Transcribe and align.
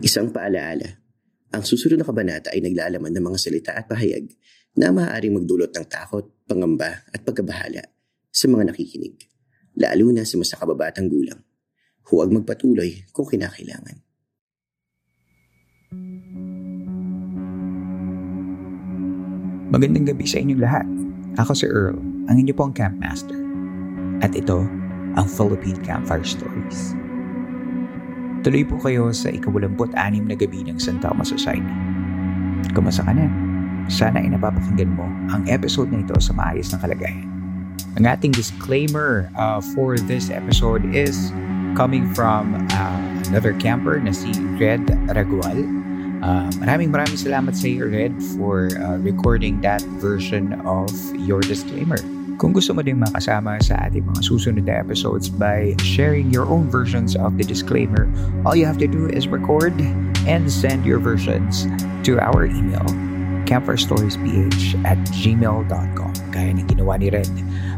Isang 0.00 0.32
paalaala. 0.32 0.96
Ang 1.52 1.60
susunod 1.60 2.00
na 2.00 2.08
kabanata 2.08 2.48
ay 2.56 2.64
naglalaman 2.64 3.12
ng 3.12 3.20
mga 3.20 3.38
salita 3.38 3.70
at 3.76 3.84
pahayag 3.84 4.32
na 4.72 4.88
maaaring 4.96 5.36
magdulot 5.36 5.68
ng 5.76 5.86
takot, 5.92 6.24
pangamba 6.48 7.04
at 7.12 7.20
pagkabahala 7.20 7.84
sa 8.32 8.48
mga 8.48 8.72
nakikinig, 8.72 9.28
lalo 9.76 10.08
na 10.08 10.24
sa 10.24 10.40
mas 10.40 10.56
kababatang 10.56 11.12
gulang. 11.12 11.44
Huwag 12.08 12.32
magpatuloy 12.32 13.12
kung 13.12 13.28
kinakailangan. 13.28 14.00
Magandang 19.68 20.16
gabi 20.16 20.24
sa 20.24 20.40
inyong 20.40 20.62
lahat. 20.64 20.86
Ako 21.44 21.52
si 21.52 21.68
Earl, 21.68 22.00
ang 22.26 22.36
inyo 22.40 22.56
pong 22.56 22.72
camp. 22.72 23.04
At 24.24 24.32
ito, 24.32 24.64
ang 25.12 25.26
Philippine 25.28 25.78
Campfire 25.84 26.24
Stories. 26.24 26.99
Tuloy 28.40 28.64
po 28.64 28.80
kayo 28.80 29.12
sa 29.12 29.28
ikawalamput 29.28 29.92
anim 30.00 30.24
na 30.24 30.32
gabi 30.32 30.64
ng 30.64 30.80
Santa 30.80 31.12
Toma 31.12 31.28
Society. 31.28 31.68
Kumasa 32.72 33.04
ka 33.04 33.12
na? 33.12 33.28
Sana 33.92 34.16
ay 34.16 34.32
napapakinggan 34.32 34.96
mo 34.96 35.04
ang 35.28 35.44
episode 35.44 35.92
na 35.92 36.00
ito 36.00 36.16
sa 36.24 36.32
maayos 36.32 36.72
na 36.72 36.80
kalagayan. 36.80 37.28
Ang 38.00 38.08
ating 38.08 38.32
disclaimer 38.32 39.28
uh, 39.36 39.60
for 39.76 40.00
this 40.08 40.32
episode 40.32 40.80
is 40.96 41.36
coming 41.76 42.08
from 42.16 42.56
uh, 42.72 43.00
another 43.28 43.52
camper 43.60 44.00
na 44.00 44.14
si 44.14 44.32
Red 44.56 44.88
Ragual. 45.12 45.60
Uh, 46.24 46.48
maraming 46.64 46.88
maraming 46.88 47.20
salamat 47.20 47.52
sa 47.52 47.68
iyo, 47.68 47.92
Red, 47.92 48.16
for 48.40 48.72
uh, 48.80 48.96
recording 49.04 49.60
that 49.60 49.84
version 50.00 50.56
of 50.64 50.88
your 51.20 51.44
disclaimer. 51.44 52.00
Kung 52.40 52.56
gusto 52.56 52.72
mo 52.72 52.80
ding 52.80 52.96
makasama 52.96 53.60
sa 53.60 53.76
ating 53.84 54.08
mga 54.08 54.24
susunod 54.24 54.64
na 54.64 54.80
episodes 54.80 55.28
by 55.28 55.76
sharing 55.84 56.32
your 56.32 56.48
own 56.48 56.72
versions 56.72 57.12
of 57.12 57.36
the 57.36 57.44
disclaimer, 57.44 58.08
all 58.48 58.56
you 58.56 58.64
have 58.64 58.80
to 58.80 58.88
do 58.88 59.12
is 59.12 59.28
record 59.28 59.76
and 60.24 60.48
send 60.48 60.88
your 60.88 60.96
versions 60.96 61.68
to 62.00 62.16
our 62.16 62.48
email, 62.48 62.80
campfirestoriesph 63.44 64.72
at 64.88 64.96
gmail.com. 65.20 66.12
Kaya 66.32 66.56
ng 66.56 66.64
ginawa 66.64 66.96
ni 66.96 67.12
Red. 67.12 67.28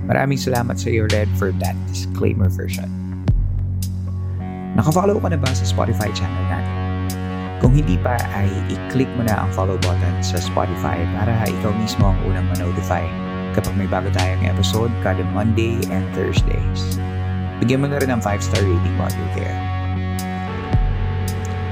Maraming 0.07 0.39
salamat 0.39 0.79
sa 0.79 0.95
iyo, 0.95 1.11
Red, 1.11 1.27
for 1.35 1.51
that 1.59 1.75
disclaimer 1.91 2.47
version. 2.47 2.87
Nakafollow 4.79 5.19
ka 5.19 5.27
na 5.27 5.43
ba 5.43 5.51
sa 5.51 5.67
Spotify 5.67 6.07
channel 6.15 6.47
natin? 6.47 6.75
Kung 7.59 7.75
hindi 7.75 7.99
pa 7.99 8.15
ay 8.15 8.47
i-click 8.71 9.11
mo 9.19 9.27
na 9.27 9.43
ang 9.43 9.51
follow 9.59 9.75
button 9.83 10.23
sa 10.23 10.39
Spotify 10.39 11.03
para 11.19 11.35
ikaw 11.51 11.75
mismo 11.83 12.15
ang 12.15 12.19
unang 12.31 12.47
ma-notify 12.55 13.32
kapag 13.53 13.77
may 13.77 13.89
bago 13.89 14.09
tayong 14.13 14.45
episode 14.49 14.93
kada 15.05 15.25
Monday 15.31 15.81
and 15.93 16.05
Thursdays. 16.17 17.01
Bigyan 17.63 17.85
mo 17.85 17.87
na 17.87 18.03
rin 18.03 18.11
ng 18.11 18.23
5-star 18.25 18.61
rating 18.65 18.95
while 18.99 19.13
you're 19.13 19.35
there. 19.39 19.57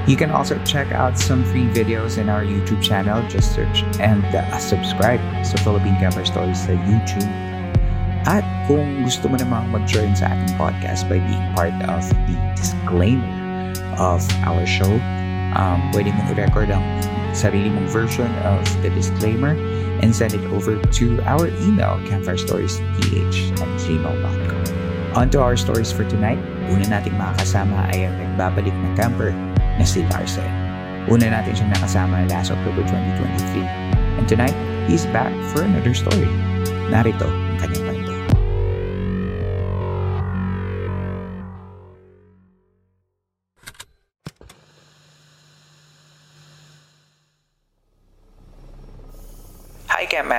You 0.09 0.17
can 0.17 0.33
also 0.33 0.57
check 0.65 0.89
out 0.91 1.13
some 1.13 1.45
free 1.45 1.69
videos 1.69 2.17
in 2.17 2.25
our 2.25 2.41
YouTube 2.41 2.81
channel. 2.81 3.21
Just 3.29 3.53
search 3.53 3.85
and 4.01 4.25
uh, 4.33 4.57
subscribe 4.57 5.21
sa 5.45 5.61
Philippine 5.61 5.93
Camper 6.01 6.25
Stories 6.25 6.57
sa 6.57 6.73
YouTube. 6.73 7.29
At 8.25 8.41
kung 8.65 9.05
gusto 9.05 9.29
mo 9.29 9.37
namang 9.37 9.69
mag-join 9.69 10.17
sa 10.17 10.33
ating 10.33 10.57
podcast 10.57 11.05
by 11.05 11.21
being 11.21 11.45
part 11.53 11.73
of 11.85 12.01
the 12.29 12.37
disclaimer 12.57 13.29
of 14.01 14.25
our 14.41 14.65
show, 14.65 14.89
um, 15.53 15.79
pwede 15.93 16.09
mong 16.13 16.33
i-record 16.33 16.73
ang 16.73 16.83
sarili 17.31 17.69
mong 17.71 17.87
version 17.89 18.29
of 18.45 18.61
the 18.81 18.89
disclaimer 18.93 19.53
and 20.01 20.13
send 20.13 20.33
it 20.33 20.43
over 20.51 20.81
to 20.81 21.05
our 21.23 21.47
email, 21.61 21.97
campfirestoriesph 22.09 22.81
at 22.81 23.69
gmail.com. 23.79 24.63
On 25.15 25.29
to 25.29 25.41
our 25.41 25.57
stories 25.57 25.91
for 25.91 26.07
tonight. 26.07 26.39
Una 26.71 26.87
nating 26.87 27.19
makakasama 27.19 27.91
ay 27.91 28.07
ang 28.07 28.15
nagbabalik 28.15 28.71
na 28.71 28.89
camper 28.95 29.35
na 29.75 29.83
si 29.83 30.07
Larson. 30.07 30.47
Una 31.11 31.27
natin 31.27 31.51
siyang 31.51 31.71
nakasama 31.75 32.23
last 32.31 32.53
October 32.53 32.79
2023. 32.87 33.67
And 34.21 34.25
tonight, 34.29 34.55
he's 34.87 35.03
back 35.11 35.33
for 35.51 35.67
another 35.67 35.91
story. 35.91 36.29
Narito 36.87 37.27
ang 37.27 37.57
kanyang 37.59 37.90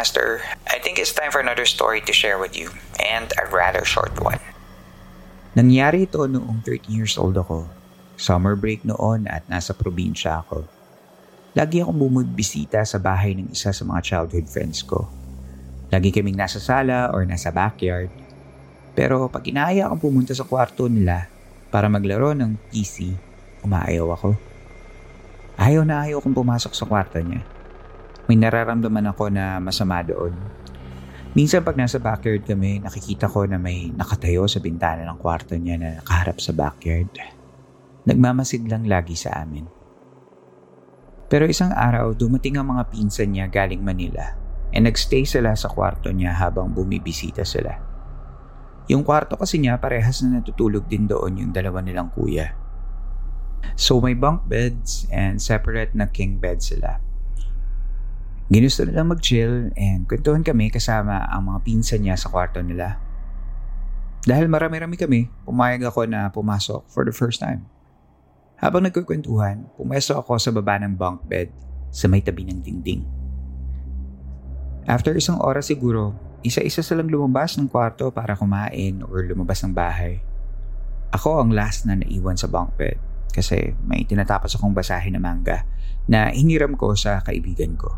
Master. 0.02 0.42
I 0.66 0.82
think 0.82 0.98
it's 0.98 1.14
time 1.14 1.30
for 1.30 1.38
another 1.38 1.62
story 1.62 2.02
to 2.02 2.10
share 2.10 2.34
with 2.34 2.58
you, 2.58 2.74
and 2.98 3.30
a 3.38 3.46
rather 3.54 3.86
short 3.86 4.18
one. 4.18 4.42
Nangyari 5.54 6.10
ito 6.10 6.26
noong 6.26 6.66
13 6.66 6.90
years 6.90 7.14
old 7.14 7.38
ako. 7.38 7.70
Summer 8.18 8.58
break 8.58 8.82
noon 8.82 9.30
at 9.30 9.46
nasa 9.46 9.70
probinsya 9.70 10.42
ako. 10.42 10.66
Lagi 11.54 11.86
akong 11.86 12.02
bumibisita 12.02 12.82
sa 12.82 12.98
bahay 12.98 13.38
ng 13.38 13.54
isa 13.54 13.70
sa 13.70 13.86
mga 13.86 14.02
childhood 14.02 14.50
friends 14.50 14.82
ko. 14.82 15.06
Lagi 15.94 16.10
kaming 16.10 16.34
nasa 16.34 16.58
sala 16.58 17.14
or 17.14 17.22
nasa 17.22 17.54
backyard. 17.54 18.10
Pero 18.98 19.30
pag 19.30 19.46
inaaya 19.46 19.86
akong 19.86 20.10
pumunta 20.10 20.34
sa 20.34 20.42
kwarto 20.42 20.90
nila 20.90 21.30
para 21.70 21.86
maglaro 21.86 22.34
ng 22.34 22.58
PC, 22.74 23.14
umaayaw 23.62 24.18
ako. 24.18 24.34
Ayaw 25.62 25.86
na 25.86 26.02
ayaw 26.02 26.18
akong 26.18 26.34
pumasok 26.34 26.74
sa 26.74 26.90
kwarto 26.90 27.22
niya. 27.22 27.46
May 28.30 28.38
nararamdaman 28.38 29.10
ako 29.10 29.30
na 29.32 29.58
masama 29.58 30.02
doon. 30.06 30.34
Minsan 31.32 31.64
pag 31.64 31.80
nasa 31.80 31.96
backyard 31.96 32.44
kami, 32.44 32.84
nakikita 32.84 33.24
ko 33.24 33.48
na 33.48 33.56
may 33.56 33.88
nakatayo 33.88 34.44
sa 34.44 34.60
bintana 34.60 35.08
ng 35.08 35.16
kwarto 35.16 35.56
niya 35.56 35.80
na 35.80 35.88
nakaharap 35.96 36.36
sa 36.38 36.52
backyard. 36.52 37.08
Nagmamasid 38.04 38.68
lang 38.68 38.84
lagi 38.84 39.16
sa 39.16 39.40
amin. 39.40 39.64
Pero 41.32 41.48
isang 41.48 41.72
araw, 41.72 42.12
dumating 42.12 42.60
ang 42.60 42.76
mga 42.76 42.92
pinsan 42.92 43.32
niya 43.32 43.48
galing 43.48 43.80
Manila 43.80 44.36
and 44.76 44.84
nagstay 44.84 45.24
sila 45.24 45.56
sa 45.56 45.72
kwarto 45.72 46.12
niya 46.12 46.36
habang 46.36 46.68
bumibisita 46.68 47.48
sila. 47.48 47.72
Yung 48.92 49.00
kwarto 49.00 49.40
kasi 49.40 49.56
niya 49.56 49.80
parehas 49.80 50.20
na 50.20 50.44
natutulog 50.44 50.84
din 50.84 51.08
doon 51.08 51.40
yung 51.40 51.52
dalawa 51.54 51.80
nilang 51.80 52.12
kuya. 52.12 52.52
So 53.78 54.02
may 54.04 54.12
bunk 54.12 54.44
beds 54.44 55.08
and 55.08 55.40
separate 55.40 55.96
na 55.96 56.10
king 56.12 56.36
bed 56.36 56.60
sila. 56.60 57.00
Ginusto 58.50 58.82
nilang 58.82 59.12
mag-chill 59.12 59.70
and 59.78 60.08
kwentuhan 60.10 60.42
kami 60.42 60.72
kasama 60.72 61.26
ang 61.30 61.52
mga 61.52 61.58
pinsan 61.62 62.02
niya 62.02 62.18
sa 62.18 62.32
kwarto 62.32 62.58
nila. 62.58 62.98
Dahil 64.22 64.46
marami-rami 64.46 64.94
kami, 64.94 65.30
pumayag 65.42 65.82
ako 65.90 66.06
na 66.06 66.30
pumasok 66.30 66.86
for 66.86 67.02
the 67.02 67.14
first 67.14 67.42
time. 67.42 67.66
Habang 68.62 68.86
nagkukwentuhan, 68.86 69.66
pumesto 69.74 70.14
ako 70.14 70.38
sa 70.38 70.54
baba 70.54 70.78
ng 70.78 70.94
bunk 70.94 71.26
bed 71.26 71.50
sa 71.90 72.06
may 72.06 72.22
tabi 72.22 72.46
ng 72.46 72.62
dingding. 72.62 73.02
After 74.86 75.14
isang 75.14 75.42
oras 75.42 75.70
siguro, 75.70 76.14
isa-isa 76.46 76.82
silang 76.82 77.10
lumabas 77.10 77.58
ng 77.58 77.66
kwarto 77.70 78.14
para 78.14 78.38
kumain 78.38 79.02
or 79.02 79.26
lumabas 79.26 79.62
ng 79.66 79.74
bahay. 79.74 80.22
Ako 81.10 81.42
ang 81.42 81.50
last 81.50 81.86
na 81.86 81.98
naiwan 81.98 82.38
sa 82.38 82.46
bunk 82.46 82.74
bed 82.78 82.98
kasi 83.34 83.74
may 83.82 84.06
tinatapos 84.06 84.54
akong 84.54 84.74
basahin 84.74 85.18
na 85.18 85.22
manga 85.22 85.66
na 86.06 86.30
hiniram 86.30 86.74
ko 86.78 86.94
sa 86.94 87.18
kaibigan 87.22 87.74
ko. 87.74 87.90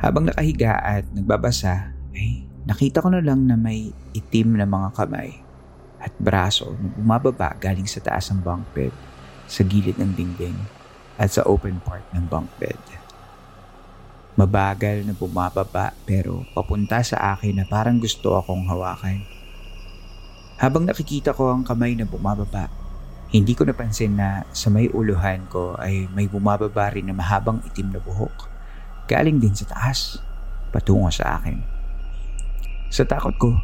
Habang 0.00 0.32
nakahiga 0.32 0.80
at 0.80 1.04
nagbabasa, 1.12 1.92
ay 2.16 2.48
nakita 2.64 3.04
ko 3.04 3.12
na 3.12 3.20
lang 3.20 3.44
na 3.44 3.60
may 3.60 3.92
itim 4.16 4.56
na 4.56 4.64
mga 4.64 4.96
kamay 4.96 5.44
at 6.00 6.08
braso 6.16 6.72
na 6.80 6.88
bumababa 6.96 7.52
galing 7.60 7.84
sa 7.84 8.00
taas 8.00 8.32
ng 8.32 8.40
bunk 8.40 8.64
bed, 8.72 8.94
sa 9.44 9.60
gilid 9.60 10.00
ng 10.00 10.16
dingding 10.16 10.56
at 11.20 11.28
sa 11.28 11.44
open 11.44 11.84
part 11.84 12.00
ng 12.16 12.24
bunk 12.32 12.48
bed. 12.56 12.80
Mabagal 14.40 15.04
na 15.04 15.12
bumababa 15.12 15.92
pero 16.08 16.48
papunta 16.56 17.04
sa 17.04 17.36
akin 17.36 17.60
na 17.60 17.68
parang 17.68 18.00
gusto 18.00 18.40
akong 18.40 18.64
hawakan. 18.72 19.20
Habang 20.56 20.88
nakikita 20.88 21.36
ko 21.36 21.52
ang 21.52 21.60
kamay 21.60 21.92
na 21.92 22.08
bumababa, 22.08 22.72
hindi 23.28 23.52
ko 23.52 23.68
napansin 23.68 24.16
na 24.16 24.48
sa 24.56 24.72
may 24.72 24.88
uluhan 24.88 25.44
ko 25.52 25.76
ay 25.76 26.08
may 26.16 26.24
bumababa 26.24 26.88
rin 26.88 27.12
na 27.12 27.14
mahabang 27.14 27.60
itim 27.68 27.92
na 27.92 28.00
buhok. 28.00 28.49
Galing 29.10 29.42
din 29.42 29.50
sa 29.50 29.66
taas, 29.66 30.22
patungo 30.70 31.10
sa 31.10 31.42
akin. 31.42 31.58
Sa 32.94 33.02
takot 33.02 33.34
ko, 33.42 33.58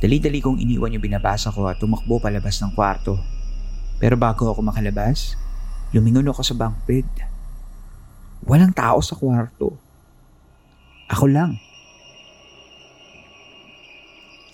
dali-dali 0.00 0.40
kong 0.40 0.56
iniwan 0.56 0.96
yung 0.96 1.04
binabasa 1.04 1.52
ko 1.52 1.68
at 1.68 1.76
tumakbo 1.76 2.16
palabas 2.16 2.56
ng 2.64 2.72
kwarto. 2.72 3.20
Pero 4.00 4.16
bago 4.16 4.48
ako 4.48 4.64
makalabas, 4.64 5.36
lumingon 5.92 6.32
ako 6.32 6.40
sa 6.40 6.56
bunk 6.56 6.80
bed. 6.88 7.04
Walang 8.48 8.72
tao 8.72 9.04
sa 9.04 9.12
kwarto. 9.20 9.76
Ako 11.12 11.28
lang. 11.28 11.60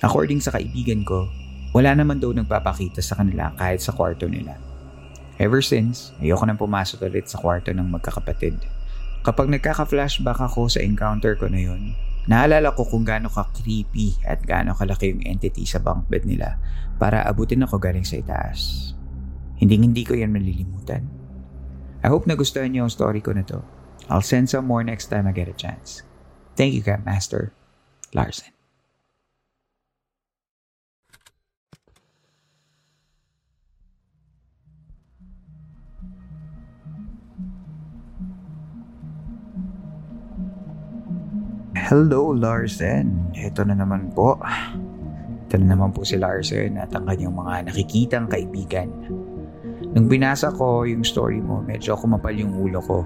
According 0.03 0.43
sa 0.43 0.51
kaibigan 0.59 1.07
ko, 1.07 1.31
wala 1.71 1.95
naman 1.95 2.19
daw 2.19 2.35
nagpapakita 2.35 2.99
sa 2.99 3.15
kanila 3.15 3.55
kahit 3.55 3.79
sa 3.79 3.95
kwarto 3.95 4.27
nila. 4.27 4.59
Ever 5.39 5.63
since, 5.63 6.11
ayoko 6.19 6.43
nang 6.51 6.59
pumasok 6.59 7.07
ulit 7.07 7.31
sa 7.31 7.39
kwarto 7.39 7.71
ng 7.71 7.87
magkakapatid. 7.87 8.82
Kapag 9.23 9.47
nagkaka-flashback 9.55 10.43
ako 10.43 10.67
sa 10.67 10.83
encounter 10.83 11.39
ko 11.39 11.47
na 11.47 11.63
yun, 11.63 11.95
naalala 12.27 12.75
ko 12.75 12.83
kung 12.83 13.07
gaano 13.07 13.31
ka-creepy 13.31 14.19
at 14.27 14.43
gaano 14.43 14.75
kalaki 14.75 15.15
yung 15.15 15.23
entity 15.23 15.63
sa 15.63 15.79
bunk 15.79 16.11
bed 16.11 16.27
nila 16.27 16.59
para 16.99 17.23
abutin 17.23 17.63
ako 17.63 17.79
galing 17.79 18.07
sa 18.07 18.19
itaas. 18.19 18.93
Hindi 19.63 19.79
hindi 19.79 20.03
ko 20.03 20.19
yan 20.19 20.35
malilimutan. 20.35 21.07
I 22.03 22.11
hope 22.11 22.27
nagustuhan 22.27 22.75
niyo 22.75 22.91
ang 22.91 22.95
story 22.95 23.23
ko 23.23 23.31
na 23.31 23.47
to. 23.47 23.63
I'll 24.11 24.27
send 24.27 24.51
some 24.51 24.67
more 24.67 24.83
next 24.83 25.07
time 25.07 25.31
I 25.31 25.33
get 25.35 25.47
a 25.47 25.55
chance. 25.55 26.03
Thank 26.59 26.75
you, 26.75 26.83
Camp 26.83 27.07
Master. 27.07 27.55
Larson. 28.11 28.62
Hello, 41.83 42.31
Larsen. 42.31 43.35
Ito 43.35 43.67
na 43.67 43.75
naman 43.75 44.15
po. 44.15 44.39
Ito 45.51 45.59
na 45.59 45.75
naman 45.75 45.91
po 45.91 46.07
si 46.07 46.15
Larsen 46.15 46.79
at 46.79 46.95
ang 46.95 47.11
kanyang 47.11 47.35
mga 47.35 47.75
nakikitang 47.75 48.31
kaibigan. 48.31 48.87
Nung 49.91 50.07
binasa 50.07 50.55
ko 50.55 50.87
yung 50.87 51.03
story 51.03 51.43
mo, 51.43 51.59
medyo 51.59 51.99
kumapal 51.99 52.39
yung 52.39 52.55
ulo 52.55 52.79
ko. 52.87 53.03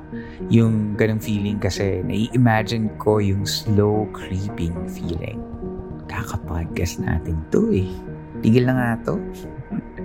Yung 0.53 0.93
ganong 0.93 1.25
feeling 1.25 1.57
kasi 1.57 2.05
nai-imagine 2.05 2.93
ko 3.01 3.17
yung 3.17 3.49
slow 3.49 4.05
creeping 4.13 4.77
feeling. 4.93 5.41
Kakapodcast 6.05 7.01
natin 7.01 7.41
to 7.49 7.73
eh. 7.73 7.89
Tigil 8.45 8.69
na 8.69 8.77
nga 8.77 8.91
to. 9.09 9.17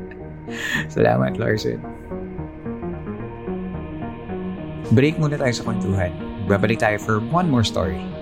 Salamat, 0.95 1.35
Larsen. 1.35 1.83
Break 4.95 5.19
muna 5.19 5.35
tayo 5.35 5.51
sa 5.51 5.67
kwentuhan. 5.67 6.15
Babalik 6.47 6.79
tayo 6.79 6.95
for 7.03 7.19
one 7.35 7.51
more 7.51 7.67
story. 7.67 7.99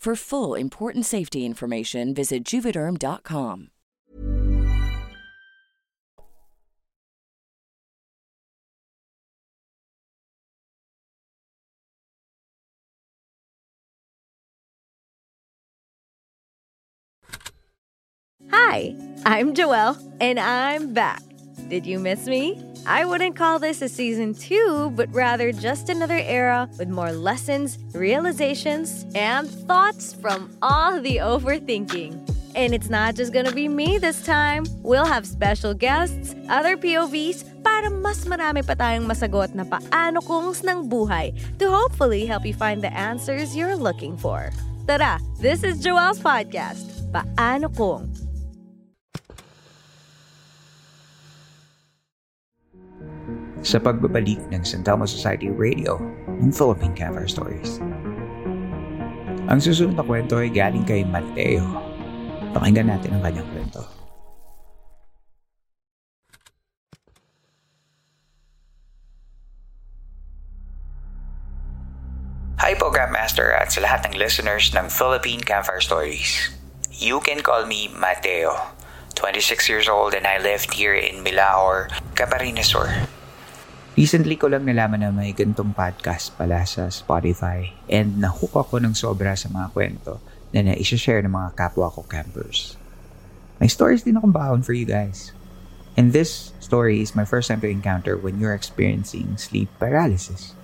For 0.00 0.16
full 0.16 0.54
important 0.54 1.04
safety 1.04 1.44
information, 1.44 2.14
visit 2.14 2.42
juvederm.com. 2.42 3.68
Hi, 18.50 18.96
I'm 19.26 19.52
Joelle, 19.52 19.98
and 20.18 20.40
I'm 20.40 20.94
back. 20.94 21.29
Did 21.70 21.86
you 21.86 22.00
miss 22.02 22.26
me? 22.26 22.58
I 22.84 23.06
wouldn't 23.06 23.36
call 23.38 23.60
this 23.60 23.80
a 23.80 23.88
season 23.88 24.34
two, 24.34 24.90
but 24.96 25.06
rather 25.14 25.52
just 25.54 25.88
another 25.88 26.18
era 26.18 26.68
with 26.82 26.90
more 26.90 27.12
lessons, 27.12 27.78
realizations, 27.94 29.06
and 29.14 29.48
thoughts 29.70 30.12
from 30.12 30.50
all 30.62 31.00
the 31.00 31.22
overthinking. 31.22 32.18
And 32.56 32.74
it's 32.74 32.90
not 32.90 33.14
just 33.14 33.32
gonna 33.32 33.54
be 33.54 33.68
me 33.68 33.98
this 33.98 34.26
time. 34.26 34.66
We'll 34.82 35.06
have 35.06 35.24
special 35.24 35.72
guests, 35.72 36.34
other 36.50 36.76
POVs, 36.76 37.46
para 37.62 37.86
mas 37.86 38.26
marami 38.26 38.66
pa 38.66 38.74
tayong 38.74 39.06
masagot 39.06 39.54
na 39.54 39.62
paano 39.62 40.18
kungs 40.26 40.66
ng 40.66 40.90
buhay 40.90 41.30
to 41.62 41.70
hopefully 41.70 42.26
help 42.26 42.42
you 42.42 42.52
find 42.52 42.82
the 42.82 42.90
answers 42.90 43.54
you're 43.54 43.78
looking 43.78 44.18
for. 44.18 44.50
Tara, 44.90 45.22
this 45.38 45.62
is 45.62 45.78
Joelle's 45.78 46.18
podcast, 46.18 46.82
Paano 47.14 47.70
Kung. 47.70 48.10
Sa 53.60 53.76
pagbabalik 53.76 54.40
ng 54.48 54.64
San 54.64 54.80
Telmo 54.80 55.04
Society 55.04 55.52
Radio 55.52 56.00
ng 56.40 56.48
Philippine 56.48 56.96
Campfire 56.96 57.28
Stories. 57.28 57.76
Ang 59.50 59.58
susunod 59.60 59.98
na 59.98 60.06
kwento 60.06 60.38
ay 60.40 60.48
galing 60.48 60.86
kay 60.86 61.04
Mateo. 61.04 61.66
Pakinggan 62.56 62.88
natin 62.88 63.18
ang 63.18 63.22
kanyang 63.22 63.48
kwento. 63.50 63.82
Hi 72.60 72.76
Program 72.76 73.10
Master 73.10 73.50
at 73.56 73.72
sa 73.72 73.82
lahat 73.82 74.06
ng 74.06 74.14
listeners 74.20 74.70
ng 74.76 74.86
Philippine 74.92 75.42
Campfire 75.42 75.82
Stories. 75.82 76.52
You 76.92 77.18
can 77.24 77.40
call 77.40 77.64
me 77.64 77.88
Mateo. 77.90 78.54
26 79.16 79.68
years 79.68 79.88
old 79.88 80.14
and 80.14 80.28
I 80.28 80.38
lived 80.38 80.72
here 80.72 80.94
in 80.94 81.24
Milahor, 81.24 81.88
Camarines 82.14 82.70
Sur. 82.70 82.88
Recently 83.98 84.38
ko 84.38 84.46
lang 84.46 84.70
nalaman 84.70 85.02
na 85.02 85.10
may 85.10 85.34
gantong 85.34 85.74
podcast 85.74 86.30
pala 86.38 86.62
sa 86.62 86.86
Spotify 86.94 87.74
and 87.90 88.22
nahook 88.22 88.54
ako 88.54 88.78
ng 88.78 88.94
sobra 88.94 89.34
sa 89.34 89.50
mga 89.50 89.66
kwento 89.74 90.22
na 90.54 90.62
na-share 90.62 91.26
ng 91.26 91.34
mga 91.34 91.58
kapwa 91.58 91.90
ko 91.90 92.06
campers. 92.06 92.78
May 93.58 93.66
stories 93.66 94.06
din 94.06 94.14
akong 94.14 94.30
baon 94.30 94.62
for 94.62 94.78
you 94.78 94.86
guys. 94.86 95.34
And 95.98 96.14
this 96.14 96.54
story 96.62 97.02
is 97.02 97.18
my 97.18 97.26
first 97.26 97.50
time 97.50 97.58
to 97.66 97.68
encounter 97.68 98.14
when 98.14 98.38
you're 98.38 98.54
experiencing 98.54 99.34
sleep 99.34 99.66
paralysis. 99.82 100.54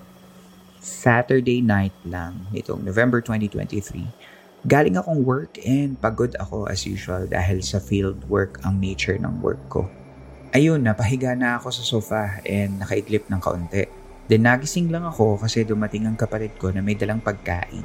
Saturday 0.78 1.59
night 1.59 1.99
lang 2.06 2.47
nitong 2.54 2.87
November 2.87 3.18
2023, 3.18 4.06
galing 4.71 4.95
akong 4.95 5.26
work 5.26 5.59
and 5.66 5.99
pagod 5.99 6.38
ako 6.38 6.71
as 6.71 6.87
usual 6.87 7.26
dahil 7.26 7.59
sa 7.59 7.83
field 7.83 8.23
work 8.30 8.62
ang 8.62 8.78
nature 8.78 9.18
ng 9.18 9.42
work 9.42 9.59
ko. 9.66 9.90
Ayun, 10.57 10.89
napahiga 10.89 11.37
na 11.37 11.61
ako 11.61 11.69
sa 11.69 11.85
sofa 11.85 12.41
and 12.49 12.81
nakaidlip 12.81 13.29
ng 13.29 13.37
kaunti. 13.45 13.85
Then 14.25 14.49
nagising 14.49 14.89
lang 14.89 15.05
ako 15.05 15.37
kasi 15.37 15.69
dumating 15.69 16.09
ang 16.09 16.17
kapatid 16.17 16.57
ko 16.57 16.73
na 16.73 16.81
may 16.81 16.97
dalang 16.97 17.21
pagkain. 17.21 17.85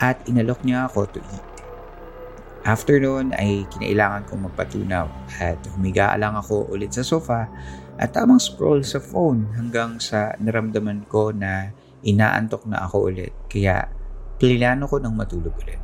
at 0.00 0.16
inalok 0.24 0.64
niya 0.64 0.88
ako 0.88 1.06
to 1.12 1.20
eat. 1.20 1.46
After 2.64 2.96
noon 2.96 3.36
ay 3.36 3.68
kinailangan 3.68 4.32
kong 4.32 4.48
magpatunaw 4.48 5.06
at 5.44 5.60
humiga 5.76 6.16
lang 6.16 6.40
ako 6.40 6.72
ulit 6.72 6.96
sa 6.96 7.04
sofa 7.04 7.52
at 8.00 8.08
tamang 8.16 8.40
scroll 8.40 8.80
sa 8.80 8.96
phone 8.96 9.52
hanggang 9.60 10.00
sa 10.00 10.32
naramdaman 10.40 11.04
ko 11.04 11.36
na 11.36 11.68
inaantok 12.00 12.64
na 12.64 12.88
ako 12.88 13.12
ulit 13.12 13.32
kaya 13.52 13.92
plinano 14.40 14.88
ko 14.88 14.96
ng 14.96 15.12
matulog 15.12 15.52
ulit. 15.60 15.80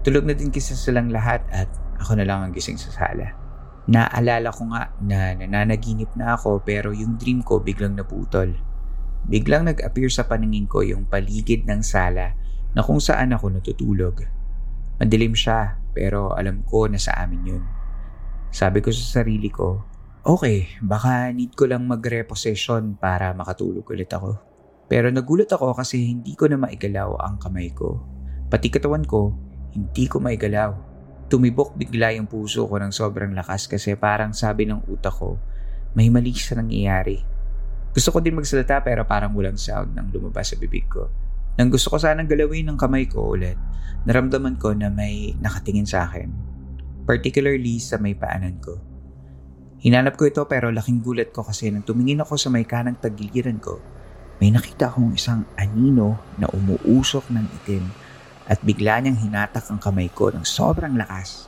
Tulog 0.00 0.24
na 0.24 0.32
din 0.32 0.48
kisa 0.48 0.72
silang 0.72 1.12
lahat 1.12 1.44
at 1.52 1.68
ako 2.00 2.16
na 2.16 2.24
lang 2.24 2.48
ang 2.48 2.52
gising 2.56 2.80
sa 2.80 2.88
sala. 2.88 3.47
Naalala 3.88 4.52
ko 4.52 4.68
nga 4.68 4.92
na 5.00 5.32
nananaginip 5.32 6.12
na 6.12 6.36
ako 6.36 6.60
pero 6.60 6.92
yung 6.92 7.16
dream 7.16 7.40
ko 7.40 7.64
biglang 7.64 7.96
naputol. 7.96 8.52
Biglang 9.24 9.64
nag-appear 9.64 10.12
sa 10.12 10.28
paningin 10.28 10.68
ko 10.68 10.84
yung 10.84 11.08
paligid 11.08 11.64
ng 11.64 11.80
sala 11.80 12.36
na 12.76 12.84
kung 12.84 13.00
saan 13.00 13.32
ako 13.32 13.48
natutulog. 13.48 14.28
Madilim 15.00 15.32
siya 15.32 15.80
pero 15.96 16.36
alam 16.36 16.60
ko 16.68 16.84
na 16.84 17.00
sa 17.00 17.16
amin 17.24 17.42
yun. 17.48 17.64
Sabi 18.52 18.84
ko 18.84 18.92
sa 18.92 19.24
sarili 19.24 19.48
ko, 19.48 19.80
okay, 20.20 20.68
baka 20.84 21.32
need 21.32 21.56
ko 21.56 21.64
lang 21.64 21.88
mag-repossession 21.88 23.00
para 23.00 23.32
makatulog 23.32 23.88
ulit 23.88 24.12
ako. 24.12 24.36
Pero 24.88 25.08
nagulat 25.12 25.48
ako 25.52 25.76
kasi 25.76 26.12
hindi 26.12 26.36
ko 26.36 26.48
na 26.48 26.60
maigalaw 26.60 27.16
ang 27.24 27.40
kamay 27.40 27.72
ko. 27.72 28.04
Pati 28.48 28.72
katawan 28.72 29.04
ko, 29.04 29.36
hindi 29.72 30.08
ko 30.08 30.20
maigalaw. 30.20 30.87
Tumibok 31.28 31.76
bigla 31.76 32.16
yung 32.16 32.24
puso 32.24 32.64
ko 32.64 32.80
ng 32.80 32.88
sobrang 32.88 33.36
lakas 33.36 33.68
kasi 33.68 33.92
parang 34.00 34.32
sabi 34.32 34.64
ng 34.64 34.88
utak 34.88 35.12
ko, 35.12 35.36
may 35.92 36.08
mali 36.08 36.32
sa 36.32 36.56
nangyayari. 36.56 37.20
Gusto 37.92 38.16
ko 38.16 38.24
din 38.24 38.32
magsalita 38.32 38.80
pero 38.80 39.04
parang 39.04 39.36
walang 39.36 39.60
sound 39.60 39.92
nang 39.92 40.08
lumabas 40.08 40.52
sa 40.52 40.56
bibig 40.56 40.88
ko. 40.88 41.12
Nang 41.60 41.68
gusto 41.68 41.92
ko 41.92 42.00
sanang 42.00 42.30
galawin 42.30 42.72
ng 42.72 42.78
kamay 42.80 43.04
ko 43.04 43.36
ulit, 43.36 43.60
naramdaman 44.08 44.56
ko 44.56 44.72
na 44.72 44.88
may 44.88 45.36
nakatingin 45.36 45.84
sa 45.84 46.08
akin. 46.08 46.32
Particularly 47.04 47.76
sa 47.76 48.00
may 48.00 48.16
paanan 48.16 48.56
ko. 48.62 48.80
Hinanap 49.84 50.16
ko 50.16 50.32
ito 50.32 50.42
pero 50.48 50.72
laking 50.72 51.04
gulat 51.04 51.28
ko 51.28 51.44
kasi 51.44 51.68
nang 51.68 51.84
tumingin 51.84 52.24
ako 52.24 52.40
sa 52.40 52.48
may 52.48 52.64
kanang 52.64 52.96
tagiliran 52.96 53.60
ko, 53.60 53.76
may 54.38 54.48
nakita 54.48 54.88
akong 54.88 55.12
isang 55.12 55.44
anino 55.58 56.16
na 56.38 56.48
umuusok 56.48 57.28
ng 57.34 57.46
itim 57.62 57.84
at 58.48 58.58
bigla 58.64 59.04
niyang 59.04 59.20
hinatak 59.20 59.68
ang 59.68 59.76
kamay 59.76 60.08
ko 60.08 60.32
ng 60.32 60.42
sobrang 60.42 60.96
lakas. 60.96 61.46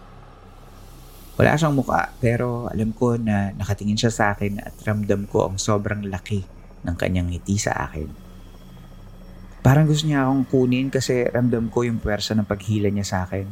Wala 1.41 1.57
siyang 1.57 1.73
muka 1.73 2.13
pero 2.21 2.69
alam 2.69 2.93
ko 2.93 3.17
na 3.17 3.57
nakatingin 3.57 3.97
siya 3.97 4.13
sa 4.13 4.25
akin 4.37 4.61
at 4.61 4.77
ramdam 4.85 5.25
ko 5.25 5.49
ang 5.49 5.57
sobrang 5.57 6.05
laki 6.05 6.45
ng 6.85 6.95
kanyang 7.01 7.33
ngiti 7.33 7.57
sa 7.57 7.89
akin. 7.89 8.13
Parang 9.65 9.89
gusto 9.89 10.05
niya 10.05 10.29
akong 10.29 10.45
kunin 10.45 10.93
kasi 10.93 11.25
ramdam 11.25 11.73
ko 11.73 11.89
yung 11.89 11.97
pwersa 11.97 12.37
ng 12.37 12.45
paghila 12.45 12.93
niya 12.93 13.09
sa 13.09 13.19
akin. 13.25 13.49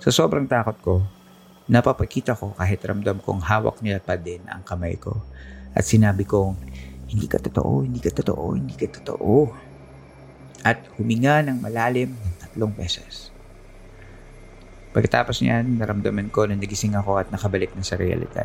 Sa 0.00 0.08
sobrang 0.08 0.48
takot 0.48 0.76
ko, 0.80 0.94
napapakita 1.68 2.32
ko 2.32 2.56
kahit 2.56 2.80
ramdam 2.80 3.20
kong 3.20 3.44
hawak 3.44 3.80
niya 3.84 4.00
pa 4.00 4.16
din 4.16 4.40
ang 4.48 4.64
kamay 4.64 4.96
ko. 4.96 5.20
At 5.76 5.84
sinabi 5.84 6.24
kong, 6.24 6.56
hindi 7.12 7.28
ka 7.28 7.40
totoo, 7.40 7.84
hindi 7.84 8.00
ka 8.00 8.12
totoo, 8.12 8.44
hindi 8.56 8.76
ka 8.76 8.88
totoo. 8.88 9.52
At 10.64 10.84
huminga 10.96 11.44
ng 11.44 11.60
malalim 11.60 12.12
tatlong 12.52 12.76
beses. 12.76 13.32
Pagkatapos 14.92 15.40
niyan, 15.40 15.80
naramdaman 15.80 16.28
ko 16.28 16.44
na 16.44 16.52
nagising 16.52 16.92
ako 16.92 17.16
at 17.16 17.32
nakabalik 17.32 17.72
na 17.72 17.80
sa 17.80 17.96
realidad. 17.96 18.44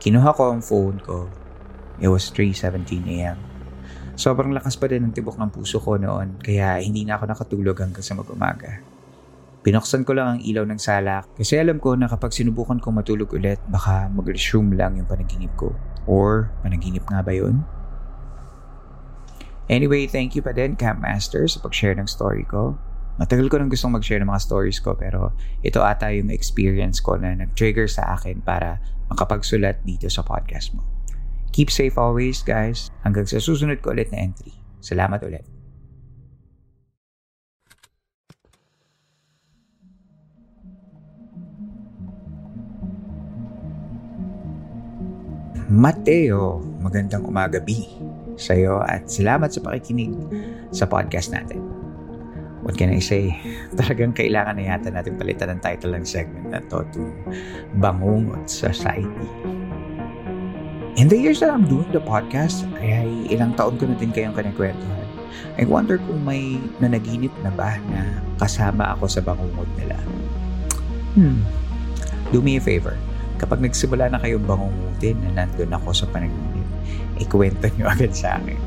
Kinuha 0.00 0.32
ko 0.32 0.48
ang 0.48 0.64
phone 0.64 0.96
ko. 1.04 1.28
It 2.00 2.08
was 2.08 2.32
3.17 2.32 3.04
a.m. 3.20 3.36
Sobrang 4.16 4.56
lakas 4.56 4.80
pa 4.80 4.88
din 4.88 5.04
ang 5.04 5.12
tibok 5.12 5.36
ng 5.36 5.52
puso 5.52 5.76
ko 5.76 6.00
noon 6.00 6.40
kaya 6.40 6.80
hindi 6.80 7.04
na 7.04 7.20
ako 7.20 7.24
nakatulog 7.28 7.76
hanggang 7.84 8.00
sa 8.00 8.16
mag-umaga. 8.16 8.80
Pinuksan 9.62 10.02
ko 10.02 10.16
lang 10.16 10.26
ang 10.26 10.40
ilaw 10.42 10.66
ng 10.66 10.80
sala 10.80 11.22
kasi 11.36 11.54
alam 11.60 11.78
ko 11.78 11.94
na 11.94 12.10
kapag 12.10 12.34
sinubukan 12.34 12.82
kong 12.82 12.98
matulog 12.98 13.30
ulit 13.30 13.62
baka 13.70 14.10
mag-resume 14.10 14.74
lang 14.74 14.98
yung 14.98 15.06
panaginip 15.06 15.52
ko. 15.54 15.76
Or 16.08 16.50
panaginip 16.64 17.06
nga 17.06 17.22
ba 17.22 17.30
yun? 17.30 17.62
Anyway, 19.70 20.10
thank 20.10 20.34
you 20.34 20.42
pa 20.42 20.50
din 20.50 20.74
Camp 20.74 20.98
Master 20.98 21.46
sa 21.46 21.62
pag-share 21.62 21.94
ng 21.94 22.10
story 22.10 22.42
ko. 22.44 22.74
Matagal 23.20 23.52
ko 23.52 23.60
nang 23.60 23.68
gustong 23.68 23.92
mag-share 23.92 24.24
ng 24.24 24.30
mga 24.30 24.40
stories 24.40 24.80
ko 24.80 24.96
pero 24.96 25.36
ito 25.60 25.84
ata 25.84 26.08
yung 26.08 26.32
experience 26.32 26.96
ko 27.04 27.20
na 27.20 27.36
nag-trigger 27.36 27.84
sa 27.84 28.16
akin 28.16 28.40
para 28.40 28.80
makapagsulat 29.12 29.84
dito 29.84 30.08
sa 30.08 30.24
podcast 30.24 30.72
mo. 30.72 30.80
Keep 31.52 31.68
safe 31.68 32.00
always 32.00 32.40
guys. 32.40 32.88
Hanggang 33.04 33.28
sa 33.28 33.36
susunod 33.36 33.84
ko 33.84 33.92
ulit 33.92 34.08
na 34.08 34.24
entry. 34.24 34.56
Salamat 34.80 35.20
ulit. 35.20 35.44
Mateo, 45.72 46.60
magandang 46.84 47.24
umagabi 47.24 47.88
sa 48.36 48.52
iyo 48.52 48.84
at 48.84 49.08
salamat 49.08 49.48
sa 49.48 49.64
pakikinig 49.64 50.12
sa 50.68 50.84
podcast 50.84 51.32
natin. 51.32 51.71
What 52.62 52.78
can 52.78 52.94
I 52.94 53.02
say? 53.02 53.34
Talagang 53.78 54.14
kailangan 54.14 54.54
na 54.54 54.70
yata 54.70 54.94
natin 54.94 55.18
palitan 55.18 55.50
ang 55.50 55.60
title 55.60 55.98
ng 55.98 56.06
segment 56.06 56.46
na 56.54 56.62
to 56.70 56.86
to 56.94 57.10
Bangungot 57.82 58.46
Society. 58.46 59.28
In 60.94 61.10
the 61.10 61.18
years 61.18 61.42
that 61.42 61.50
I'm 61.50 61.66
doing 61.66 61.90
the 61.90 62.04
podcast, 62.04 62.62
ay 62.78 63.26
ilang 63.26 63.58
taon 63.58 63.82
ko 63.82 63.90
na 63.90 63.98
din 63.98 64.14
kayong 64.14 64.38
kinikwentuhan. 64.38 65.08
I 65.58 65.66
wonder 65.66 65.98
kung 65.98 66.22
may 66.22 66.60
nanaginip 66.78 67.34
na 67.42 67.50
ba 67.50 67.82
na 67.90 68.22
kasama 68.38 68.94
ako 68.94 69.10
sa 69.10 69.20
bangungot 69.24 69.66
nila. 69.74 69.98
Hmm. 71.18 71.42
Do 72.30 72.38
me 72.40 72.56
a 72.56 72.62
favor 72.62 72.94
kapag 73.42 73.58
nagsimula 73.58 74.06
na 74.06 74.22
kayong 74.22 74.46
bangungutin 74.46 75.18
na 75.26 75.42
nandun 75.42 75.74
ako 75.74 75.90
sa 75.90 76.06
panaginip, 76.14 76.68
ikwento 77.18 77.66
nyo 77.74 77.90
agad 77.98 78.14
sa 78.14 78.38
akin. 78.38 78.60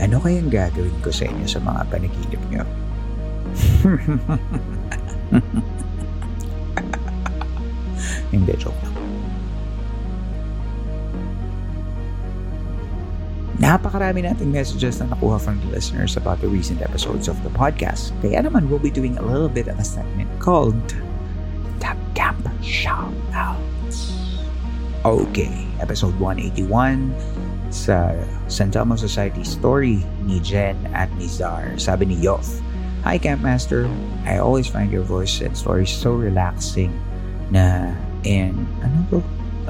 Ano 0.00 0.24
kayang 0.24 0.48
gagawin 0.48 0.96
ko 1.04 1.12
sa 1.12 1.28
inyo 1.28 1.44
sa 1.44 1.60
mga 1.60 1.84
panaginip 1.92 2.40
nyo? 2.48 2.64
Hindi, 8.32 8.52
joke 8.58 8.74
lang. 8.82 8.94
Napakarami 13.56 14.20
nating 14.28 14.52
messages 14.52 15.00
na 15.00 15.08
nakuha 15.08 15.40
from 15.40 15.56
the 15.64 15.68
listeners 15.72 16.20
about 16.20 16.44
the 16.44 16.48
recent 16.50 16.84
episodes 16.84 17.24
of 17.24 17.40
the 17.40 17.48
podcast. 17.56 18.12
Kaya 18.20 18.44
naman, 18.44 18.68
we'll 18.68 18.82
be 18.82 18.92
doing 18.92 19.16
a 19.16 19.24
little 19.24 19.48
bit 19.48 19.64
of 19.64 19.80
a 19.80 19.86
segment 19.86 20.28
called 20.36 20.76
The 21.80 21.96
Camp 22.12 22.44
Shoutouts. 22.60 24.12
Okay, 25.08 25.54
episode 25.80 26.12
181 26.20 27.16
sa 27.72 28.12
San 28.52 28.68
Society 28.74 29.40
story 29.40 30.04
ni 30.28 30.36
Jen 30.44 30.76
at 30.92 31.08
ni 31.16 31.24
Zar. 31.24 31.80
Sabi 31.80 32.12
ni 32.12 32.16
Yoff, 32.20 32.60
Hi 33.06 33.22
Camp 33.22 33.38
Master, 33.38 33.86
I 34.26 34.42
always 34.42 34.66
find 34.66 34.90
your 34.90 35.06
voice 35.06 35.38
and 35.38 35.54
stories 35.54 35.94
so 35.94 36.18
relaxing 36.18 36.90
na 37.54 37.94
and 38.26 38.66
ano 38.82 38.98
to? 39.14 39.18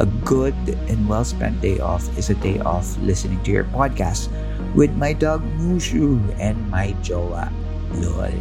A 0.00 0.08
good 0.24 0.56
and 0.88 1.04
well-spent 1.04 1.60
day 1.60 1.76
off 1.76 2.08
is 2.16 2.32
a 2.32 2.38
day 2.40 2.56
off 2.64 2.96
listening 3.04 3.36
to 3.44 3.52
your 3.52 3.68
podcast 3.76 4.32
with 4.72 4.88
my 4.96 5.12
dog 5.12 5.44
Mushu 5.60 6.16
and 6.40 6.56
my 6.72 6.96
jowa. 7.04 7.52
Lol. 8.00 8.32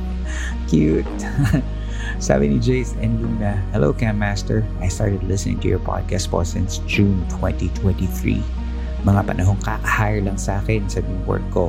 Cute. 0.72 1.20
Sabi 2.24 2.56
ni 2.56 2.56
Jace 2.56 2.96
and 3.04 3.20
Luna, 3.20 3.60
Hello 3.76 3.92
Camp 3.92 4.16
Master, 4.16 4.64
I 4.80 4.88
started 4.88 5.20
listening 5.28 5.60
to 5.60 5.68
your 5.68 5.84
podcast 5.84 6.32
po 6.32 6.40
since 6.40 6.80
June 6.88 7.20
2023. 7.36 8.40
Mga 9.04 9.20
panahong 9.28 9.60
kaka-hire 9.60 10.24
lang 10.24 10.40
sa 10.40 10.64
akin 10.64 10.88
sa 10.88 11.04
new 11.04 11.20
work 11.28 11.44
ko. 11.52 11.68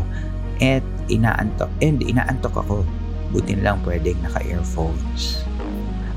At 0.64 0.80
inaantok, 1.10 1.72
and 1.84 2.00
inaantok 2.04 2.56
ako. 2.56 2.88
Buti 3.34 3.58
lang 3.60 3.82
pwedeng 3.84 4.20
naka-earphones. 4.22 5.42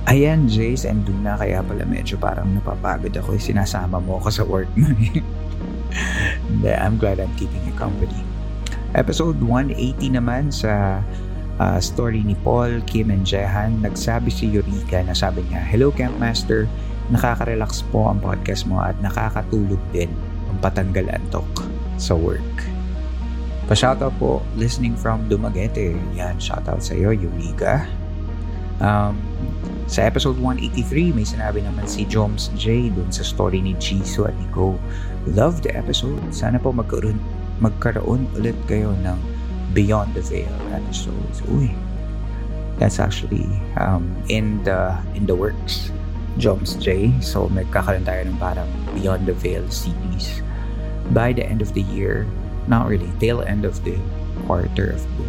Ayan, 0.06 0.46
Jace 0.46 0.86
and 0.86 1.02
Luna, 1.02 1.34
kaya 1.34 1.66
pala 1.66 1.82
medyo 1.82 2.14
parang 2.14 2.54
napapagod 2.54 3.10
ako. 3.10 3.34
Sinasama 3.42 3.98
mo 3.98 4.22
ako 4.22 4.28
sa 4.30 4.42
work 4.46 4.70
mo. 4.78 4.86
Hindi, 6.46 6.70
I'm 6.70 6.94
glad 7.00 7.18
I'm 7.18 7.32
keeping 7.34 7.64
you 7.66 7.74
company. 7.74 8.22
Episode 8.94 9.40
180 9.42 10.14
naman 10.14 10.54
sa 10.54 11.02
uh, 11.58 11.78
story 11.82 12.22
ni 12.22 12.38
Paul, 12.46 12.84
Kim, 12.86 13.10
and 13.10 13.26
Jehan, 13.26 13.82
nagsabi 13.82 14.30
si 14.30 14.46
Eureka 14.46 15.02
na 15.02 15.16
sabi 15.16 15.42
niya, 15.50 15.60
Hello 15.64 15.90
Camp 15.90 16.14
Master, 16.22 16.70
nakaka-relax 17.10 17.82
po 17.90 18.06
ang 18.06 18.22
podcast 18.22 18.66
mo 18.66 18.82
at 18.82 18.94
nakakatulog 19.02 19.80
din 19.90 20.10
ang 20.52 20.58
patanggal 20.62 21.10
antok 21.10 21.66
sa 21.98 22.14
work. 22.14 22.75
Pa-shoutout 23.66 24.14
po, 24.22 24.42
listening 24.54 24.94
from 24.94 25.26
Dumaguete. 25.26 25.98
Yan, 26.14 26.38
shoutout 26.38 26.78
sa 26.78 26.94
iyo, 26.94 27.10
Eureka. 27.10 27.82
Um, 28.78 29.18
sa 29.90 30.06
episode 30.06 30.38
183, 30.38 31.10
may 31.10 31.26
sinabi 31.26 31.66
naman 31.66 31.86
si 31.90 32.06
Joms 32.06 32.54
J 32.54 32.94
dun 32.94 33.10
sa 33.10 33.26
story 33.26 33.58
ni 33.58 33.74
Jisoo 33.82 34.30
at 34.30 34.36
ni 34.38 34.46
Go. 34.54 34.78
Love 35.26 35.66
the 35.66 35.74
episode. 35.74 36.22
Sana 36.30 36.62
po 36.62 36.70
magkaroon, 36.70 37.18
magkaroon 37.58 38.30
ulit 38.38 38.54
kayo 38.70 38.94
ng 39.02 39.18
Beyond 39.74 40.14
the 40.14 40.22
Veil 40.22 40.54
episodes. 40.70 41.42
Uy, 41.50 41.74
That's 42.78 43.00
actually 43.00 43.48
um, 43.80 44.12
in 44.28 44.62
the 44.64 44.92
in 45.16 45.24
the 45.24 45.34
works. 45.34 45.90
Joms 46.36 46.76
J. 46.76 47.08
So 47.24 47.48
magkakaroon 47.48 48.04
tayo 48.04 48.28
ng 48.28 48.36
parang 48.36 48.68
Beyond 48.92 49.24
the 49.24 49.32
Veil 49.32 49.64
series 49.72 50.44
by 51.16 51.32
the 51.32 51.40
end 51.40 51.64
of 51.64 51.72
the 51.72 51.80
year. 51.88 52.28
Not 52.66 52.90
really, 52.90 53.10
tail 53.22 53.42
end 53.46 53.64
of 53.64 53.78
the 53.86 53.94
quarter 54.46 54.94
of 54.94 55.02
the 55.16 55.26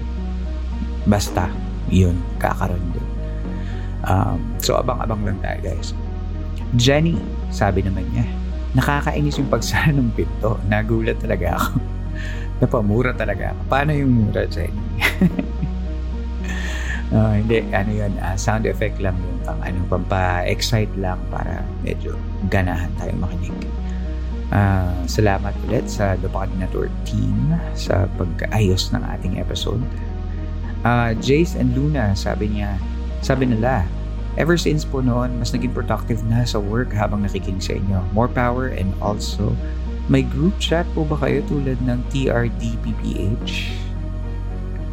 basta 1.08 1.48
yun 1.88 2.20
kakaroon 2.38 2.84
din. 2.92 3.08
Um, 4.04 4.40
so 4.60 4.76
abang-abang 4.76 5.24
lang 5.24 5.40
tayo 5.40 5.60
guys. 5.64 5.96
Jenny, 6.76 7.16
sabi 7.48 7.84
naman 7.84 8.04
niya, 8.12 8.28
nakakainis 8.76 9.40
yung 9.40 9.48
pagsara 9.48 9.90
ng 9.96 10.12
pinto. 10.14 10.60
Nagulat 10.68 11.18
talaga 11.24 11.56
ako. 11.56 11.80
Napamura 12.62 13.12
talaga 13.16 13.56
ako. 13.56 13.60
Paano 13.72 13.92
yung 13.96 14.12
mura, 14.12 14.44
Jenny? 14.52 14.84
uh, 17.16 17.34
hindi, 17.40 17.64
ano 17.72 17.92
yun, 17.92 18.14
uh, 18.20 18.36
sound 18.36 18.68
effect 18.68 19.00
lang 19.00 19.16
yun. 19.16 19.36
Pang, 19.48 19.60
ano, 19.64 19.80
pampa-excite 19.88 20.92
lang 21.00 21.20
para 21.32 21.64
medyo 21.88 22.20
ganahan 22.52 22.92
tayo 23.00 23.16
makinig. 23.16 23.64
Uh, 24.48 24.96
salamat 25.12 25.52
ulit 25.68 25.92
sa 25.92 26.16
Dupakad 26.16 26.56
Network 26.56 26.94
team 27.04 27.52
sa 27.76 28.08
pag-ayos 28.16 28.96
ng 28.96 29.04
ating 29.04 29.44
episode. 29.44 29.84
Uh, 30.88 31.12
Jace 31.20 31.60
and 31.60 31.76
Luna, 31.76 32.16
sabi 32.16 32.48
niya, 32.56 32.80
sabi 33.20 33.50
nila, 33.52 33.84
ever 34.40 34.56
since 34.56 34.88
po 34.88 35.04
noon, 35.04 35.36
mas 35.42 35.52
naging 35.52 35.76
productive 35.76 36.24
na 36.32 36.48
sa 36.48 36.62
work 36.64 36.96
habang 36.96 37.28
nakikinig 37.28 37.60
sa 37.60 37.76
inyo. 37.76 38.00
More 38.16 38.32
power 38.32 38.72
and 38.72 38.96
also, 39.04 39.52
may 40.08 40.24
group 40.24 40.56
chat 40.64 40.88
po 40.96 41.04
ba 41.04 41.20
kayo 41.20 41.44
tulad 41.52 41.76
ng 41.84 42.00
TRDPPH? 42.16 43.52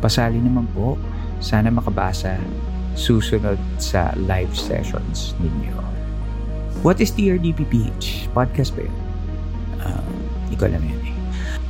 Pasali 0.03 0.43
naman 0.43 0.67
po. 0.75 0.99
Sana 1.39 1.71
makabasa 1.71 2.41
susunod 2.99 3.61
sa 3.79 4.11
live 4.27 4.51
sessions 4.57 5.39
ninyo. 5.39 5.79
What 6.83 6.99
is 6.99 7.15
TRDPPH? 7.15 8.35
Podcast 8.35 8.75
ba 8.75 8.89
yun? 8.89 9.04
Hindi 10.55 10.63
ko 10.63 10.71
alam 10.71 10.87
yan 10.87 11.03
eh. 11.03 11.15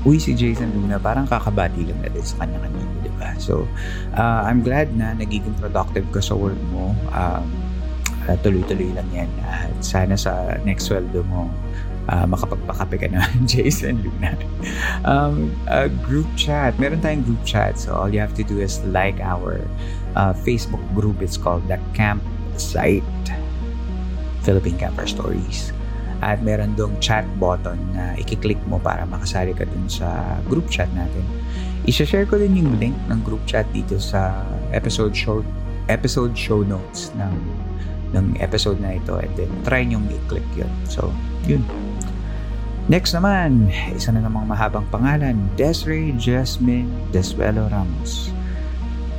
Uy, 0.04 0.20
si 0.20 0.36
Jason 0.36 0.68
Luna, 0.76 1.00
parang 1.00 1.24
kakabati 1.24 1.88
lang 1.88 2.04
na 2.04 2.12
din 2.12 2.20
sa 2.20 2.44
kanya 2.44 2.60
kanina, 2.60 2.92
di 3.00 3.08
ba? 3.16 3.32
So, 3.40 3.64
uh, 4.12 4.44
I'm 4.44 4.60
glad 4.60 4.92
na 4.92 5.16
nagiging 5.16 5.56
productive 5.56 6.04
ka 6.12 6.20
sa 6.20 6.36
work 6.36 6.60
mo. 6.68 6.92
Um, 7.16 7.48
uh, 8.28 8.36
tuloy-tuloy 8.44 8.92
lang 8.92 9.08
yan. 9.08 9.32
At 9.40 9.72
sana 9.80 10.20
sa 10.20 10.60
next 10.68 10.92
sweldo 10.92 11.24
mo, 11.32 11.48
uh, 12.12 12.28
makapagpakape 12.28 13.00
ka 13.00 13.08
na, 13.08 13.24
Jason 13.48 14.04
Luna. 14.04 14.36
um, 15.08 15.48
uh, 15.64 15.88
group 16.04 16.28
chat. 16.36 16.76
Meron 16.76 17.00
tayong 17.00 17.24
group 17.24 17.40
chat. 17.40 17.80
So, 17.80 17.96
all 17.96 18.12
you 18.12 18.20
have 18.20 18.36
to 18.36 18.44
do 18.44 18.60
is 18.60 18.84
like 18.92 19.16
our 19.24 19.64
uh, 20.12 20.36
Facebook 20.44 20.84
group. 20.92 21.24
It's 21.24 21.40
called 21.40 21.64
The 21.72 21.80
Camp 21.96 22.20
Site. 22.60 23.00
Philippine 24.44 24.76
Camper 24.76 25.08
Stories. 25.08 25.72
At 26.24 26.40
meron 26.40 26.72
dong 26.72 26.96
chat 27.04 27.28
button 27.36 27.76
na 27.92 28.16
i-click 28.16 28.56
mo 28.64 28.80
para 28.80 29.04
makasali 29.04 29.52
ka 29.52 29.68
dun 29.68 29.84
sa 29.92 30.40
group 30.48 30.72
chat 30.72 30.88
natin. 30.96 31.20
I-share 31.84 32.24
ko 32.24 32.40
din 32.40 32.56
yung 32.56 32.80
link 32.80 32.96
ng 33.12 33.20
group 33.20 33.44
chat 33.44 33.68
dito 33.76 34.00
sa 34.00 34.40
episode 34.72 35.12
show 35.12 35.44
episode 35.92 36.32
show 36.32 36.64
notes 36.64 37.12
ng 37.20 37.34
ng 38.16 38.40
episode 38.40 38.80
na 38.80 38.96
ito 38.96 39.20
and 39.20 39.28
then 39.36 39.52
try 39.68 39.84
nyo 39.84 40.00
i-click 40.08 40.46
yun. 40.56 40.70
So, 40.88 41.12
yun. 41.44 41.60
Next 42.88 43.16
naman, 43.16 43.72
isa 43.92 44.12
na 44.12 44.24
namang 44.24 44.48
mahabang 44.48 44.84
pangalan, 44.92 45.48
Desiree 45.56 46.12
Jasmine 46.16 46.88
Desvelo 47.12 47.68
Ramos. 47.68 48.32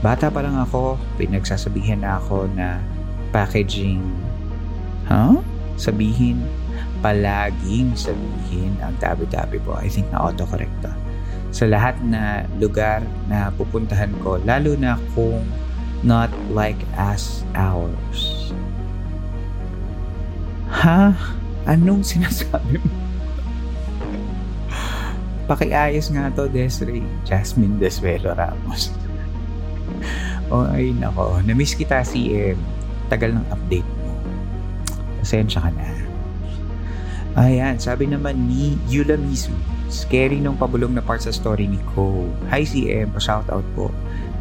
Bata 0.06 0.30
pa 0.30 0.46
lang 0.46 0.54
ako, 0.58 1.02
pinagsasabihin 1.18 2.06
na 2.06 2.22
ako 2.22 2.46
na 2.54 2.78
packaging, 3.34 4.06
huh? 5.10 5.42
Sabihin, 5.82 6.46
palaging 7.06 7.94
sabihin 7.94 8.74
ang 8.82 8.98
dabi-dabi 8.98 9.62
po. 9.62 9.78
I 9.78 9.86
think 9.86 10.10
na 10.10 10.26
autocorrect 10.26 10.74
to. 10.82 10.90
Sa 11.54 11.70
lahat 11.70 11.94
na 12.02 12.50
lugar 12.58 13.06
na 13.30 13.54
pupuntahan 13.54 14.10
ko, 14.26 14.42
lalo 14.42 14.74
na 14.74 14.98
kung 15.14 15.46
not 16.02 16.34
like 16.50 16.82
as 16.98 17.46
ours. 17.54 18.50
Ha? 20.74 21.14
Anong 21.70 22.02
sinasabi 22.02 22.82
mo? 22.82 22.90
Pakiayos 25.50 26.10
nga 26.10 26.34
to, 26.34 26.50
Desiree. 26.50 27.06
Jasmine 27.22 27.78
Desvelo 27.78 28.34
Ramos. 28.34 28.90
o 30.50 30.66
ay 30.74 30.90
nako, 30.98 31.38
namiss 31.46 31.78
kita 31.78 32.02
CM. 32.02 32.58
Tagal 33.14 33.38
ng 33.38 33.46
update 33.54 33.90
mo. 34.02 34.18
Pasensya 35.22 35.62
ka 35.62 35.70
na. 35.70 36.05
Ayan, 37.36 37.76
sabi 37.76 38.08
naman 38.08 38.48
ni 38.48 38.80
Yula 38.88 39.20
Misu, 39.20 39.52
scary 39.92 40.40
nung 40.40 40.56
pabulong 40.56 40.96
na 40.96 41.04
part 41.04 41.20
sa 41.20 41.36
story 41.36 41.68
ni 41.68 41.76
Ko. 41.92 42.32
Hi 42.48 42.64
CM, 42.64 43.12
pa-shout 43.12 43.52
out 43.52 43.68
po. 43.76 43.92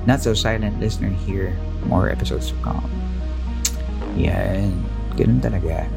Not 0.07 0.23
so 0.23 0.31
silent 0.31 0.79
listener 0.79 1.11
here. 1.27 1.59
More 1.91 2.07
episodes 2.07 2.55
to 2.55 2.57
come. 2.63 2.87
Yan, 4.15 4.71
ganun 5.19 5.43
talaga. 5.43 5.91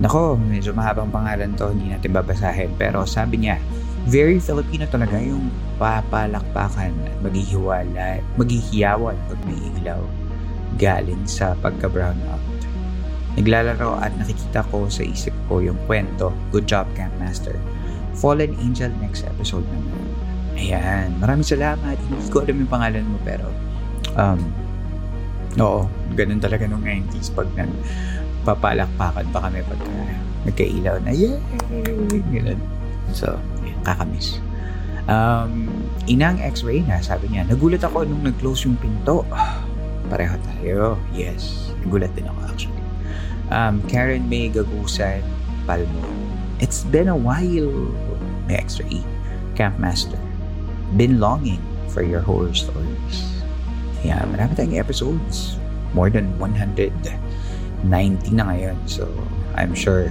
Nako, 0.00 0.40
medyo 0.40 0.72
mahabang 0.72 1.12
pangalan 1.12 1.52
to, 1.52 1.68
hindi 1.68 1.92
natin 1.92 2.16
babasahin. 2.16 2.72
Pero 2.80 3.04
sabi 3.04 3.44
niya, 3.44 3.60
very 4.08 4.40
Filipino 4.40 4.88
talaga 4.88 5.20
yung 5.20 5.52
papalakpakan 5.76 6.96
at 7.12 7.16
maghihiwala, 7.20 8.24
maghihiyawan 8.40 9.20
pag 9.28 9.40
may 9.44 9.60
ilaw 9.84 10.00
galing 10.80 11.20
sa 11.28 11.52
pagka-brown 11.60 12.16
out. 12.32 12.51
Naglalaro 13.40 13.96
at 13.96 14.12
nakikita 14.20 14.60
ko 14.68 14.92
sa 14.92 15.00
isip 15.00 15.32
ko 15.48 15.64
yung 15.64 15.78
kwento. 15.88 16.32
Good 16.52 16.68
job, 16.68 16.84
Camp 16.92 17.12
Master. 17.16 17.56
Fallen 18.20 18.52
Angel 18.60 18.92
next 19.00 19.24
episode 19.24 19.64
naman. 19.72 20.04
Ayan. 20.60 21.16
Maraming 21.16 21.46
salamat. 21.48 21.96
Hindi 21.96 22.28
ko 22.28 22.44
alam 22.44 22.56
yung 22.60 22.70
pangalan 22.70 23.04
mo 23.08 23.16
pero 23.24 23.48
um, 24.20 24.40
oo, 25.56 25.88
ganun 26.12 26.40
talaga 26.44 26.68
nung 26.68 26.84
90s 26.84 27.32
pag 27.32 27.48
nang 27.56 27.72
papalakpakan 28.44 29.26
pa 29.32 29.48
kami 29.48 29.64
pag 29.64 29.80
nagkailaw 30.44 30.96
na 31.06 31.12
yay! 31.14 31.38
Ganun. 32.34 32.60
So, 33.16 33.38
kakamiss. 33.86 34.42
Um, 35.08 35.70
inang 36.06 36.38
x-ray 36.38 36.84
na, 36.84 37.02
sabi 37.02 37.30
niya, 37.30 37.48
nagulat 37.48 37.82
ako 37.82 38.04
nung 38.04 38.22
nag-close 38.26 38.68
yung 38.68 38.76
pinto. 38.76 39.24
Pareho 40.12 40.36
tayo. 40.42 41.00
Yes. 41.14 41.72
Nagulat 41.86 42.12
din 42.12 42.28
ako 42.28 42.38
actually 42.50 42.81
um, 43.52 43.84
Karen 43.86 44.26
May 44.26 44.48
Gagusan 44.48 45.20
Palmo. 45.68 46.08
It's 46.58 46.82
been 46.88 47.12
a 47.12 47.16
while, 47.16 47.92
may 48.48 48.56
extra 48.56 48.88
E, 48.88 49.04
Campmaster. 49.54 50.18
Been 50.96 51.20
longing 51.20 51.60
for 51.92 52.02
your 52.02 52.24
horror 52.24 52.54
stories. 52.56 53.16
Yeah, 54.02 54.24
marami 54.26 54.56
tayong 54.56 54.80
episodes. 54.80 55.60
More 55.92 56.08
than 56.08 56.32
190 56.40 57.12
na 57.84 58.44
ngayon. 58.48 58.76
So, 58.88 59.04
I'm 59.54 59.76
sure 59.76 60.08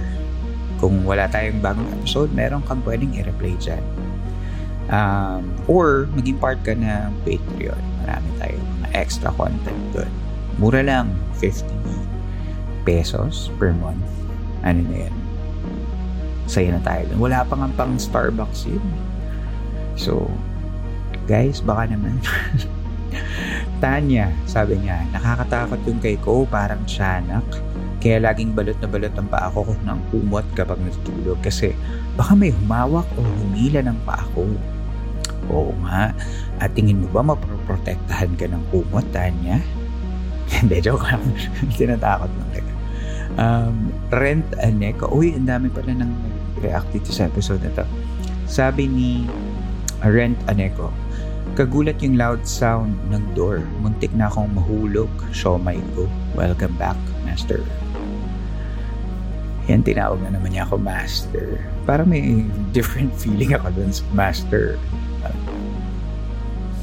kung 0.78 1.02
wala 1.02 1.26
tayong 1.30 1.58
bagong 1.58 1.90
episode, 1.98 2.30
meron 2.34 2.62
kang 2.66 2.82
pwedeng 2.86 3.14
i-replay 3.14 3.58
dyan. 3.58 3.82
Um, 4.90 5.50
or, 5.70 6.10
maging 6.14 6.38
part 6.38 6.62
ka 6.66 6.74
ng 6.74 7.10
Patreon. 7.22 7.82
Marami 8.02 8.28
tayong 8.38 8.70
extra 8.92 9.30
content 9.34 9.82
doon. 9.94 10.12
Mura 10.58 10.82
lang, 10.84 11.10
50 11.38 11.64
pesos 12.82 13.50
per 13.58 13.74
month. 13.74 14.04
Ano 14.62 14.82
na 14.86 15.08
yan? 15.08 15.14
Saya 16.46 16.74
na 16.74 16.82
tayo. 16.82 17.06
Wala 17.18 17.46
pa 17.46 17.54
nga 17.58 17.68
pang 17.74 17.96
Starbucks 17.98 18.66
yun. 18.66 18.84
So, 19.94 20.26
guys, 21.26 21.62
baka 21.62 21.90
naman. 21.90 22.18
Tanya, 23.82 24.30
sabi 24.46 24.78
niya, 24.78 25.02
nakakatakot 25.10 25.80
yung 25.84 26.00
kay 26.00 26.16
ko, 26.22 26.46
parang 26.46 26.82
tiyanak. 26.86 27.44
Kaya 28.02 28.18
laging 28.18 28.54
balot 28.54 28.78
na 28.82 28.88
balot 28.90 29.14
ang 29.14 29.30
paa 29.30 29.46
ko 29.50 29.62
ng 29.62 30.00
kumot 30.10 30.46
kapag 30.58 30.78
natutulog 30.82 31.38
kasi 31.38 31.70
baka 32.18 32.34
may 32.34 32.50
humawak 32.50 33.06
o 33.14 33.22
humila 33.22 33.78
ng 33.78 33.98
paa 34.02 34.26
ko. 34.34 34.42
Oo 35.50 35.74
nga. 35.86 36.10
At 36.58 36.74
tingin 36.74 37.02
mo 37.02 37.06
ba 37.10 37.22
maproprotektahan 37.22 38.34
ka 38.38 38.46
ng 38.50 38.62
kumot, 38.74 39.06
Tanya? 39.14 39.62
Hindi, 40.54 40.82
joke 40.82 41.06
lang. 41.06 41.22
Tinatakot 41.78 42.30
lang. 42.30 42.71
Um, 43.40 43.94
Rent 44.12 44.44
Aneko. 44.60 45.08
Uy, 45.08 45.32
ang 45.32 45.48
dami 45.48 45.72
pala 45.72 45.96
nang 45.96 46.12
react 46.60 46.88
dito 46.92 47.12
sa 47.12 47.28
episode 47.28 47.64
na 47.64 47.72
to. 47.82 47.86
Sabi 48.44 48.84
ni 48.88 49.24
Rent 50.04 50.36
Aneko, 50.50 50.92
Kagulat 51.52 52.00
yung 52.00 52.16
loud 52.16 52.48
sound 52.48 52.96
ng 53.12 53.36
door. 53.36 53.60
Muntik 53.84 54.08
na 54.16 54.32
akong 54.32 54.48
mahulog. 54.56 55.12
Show 55.36 55.60
my 55.60 55.76
go. 55.92 56.08
Welcome 56.32 56.72
back, 56.80 56.96
Master. 57.28 57.60
Yan, 59.68 59.84
tinawag 59.84 60.24
na 60.24 60.32
naman 60.32 60.56
niya 60.56 60.64
ako 60.64 60.80
Master. 60.80 61.60
Parang 61.84 62.08
may 62.08 62.48
different 62.72 63.12
feeling 63.20 63.52
ako 63.52 63.68
dun 63.76 63.92
sa 63.92 64.00
Master. 64.16 64.80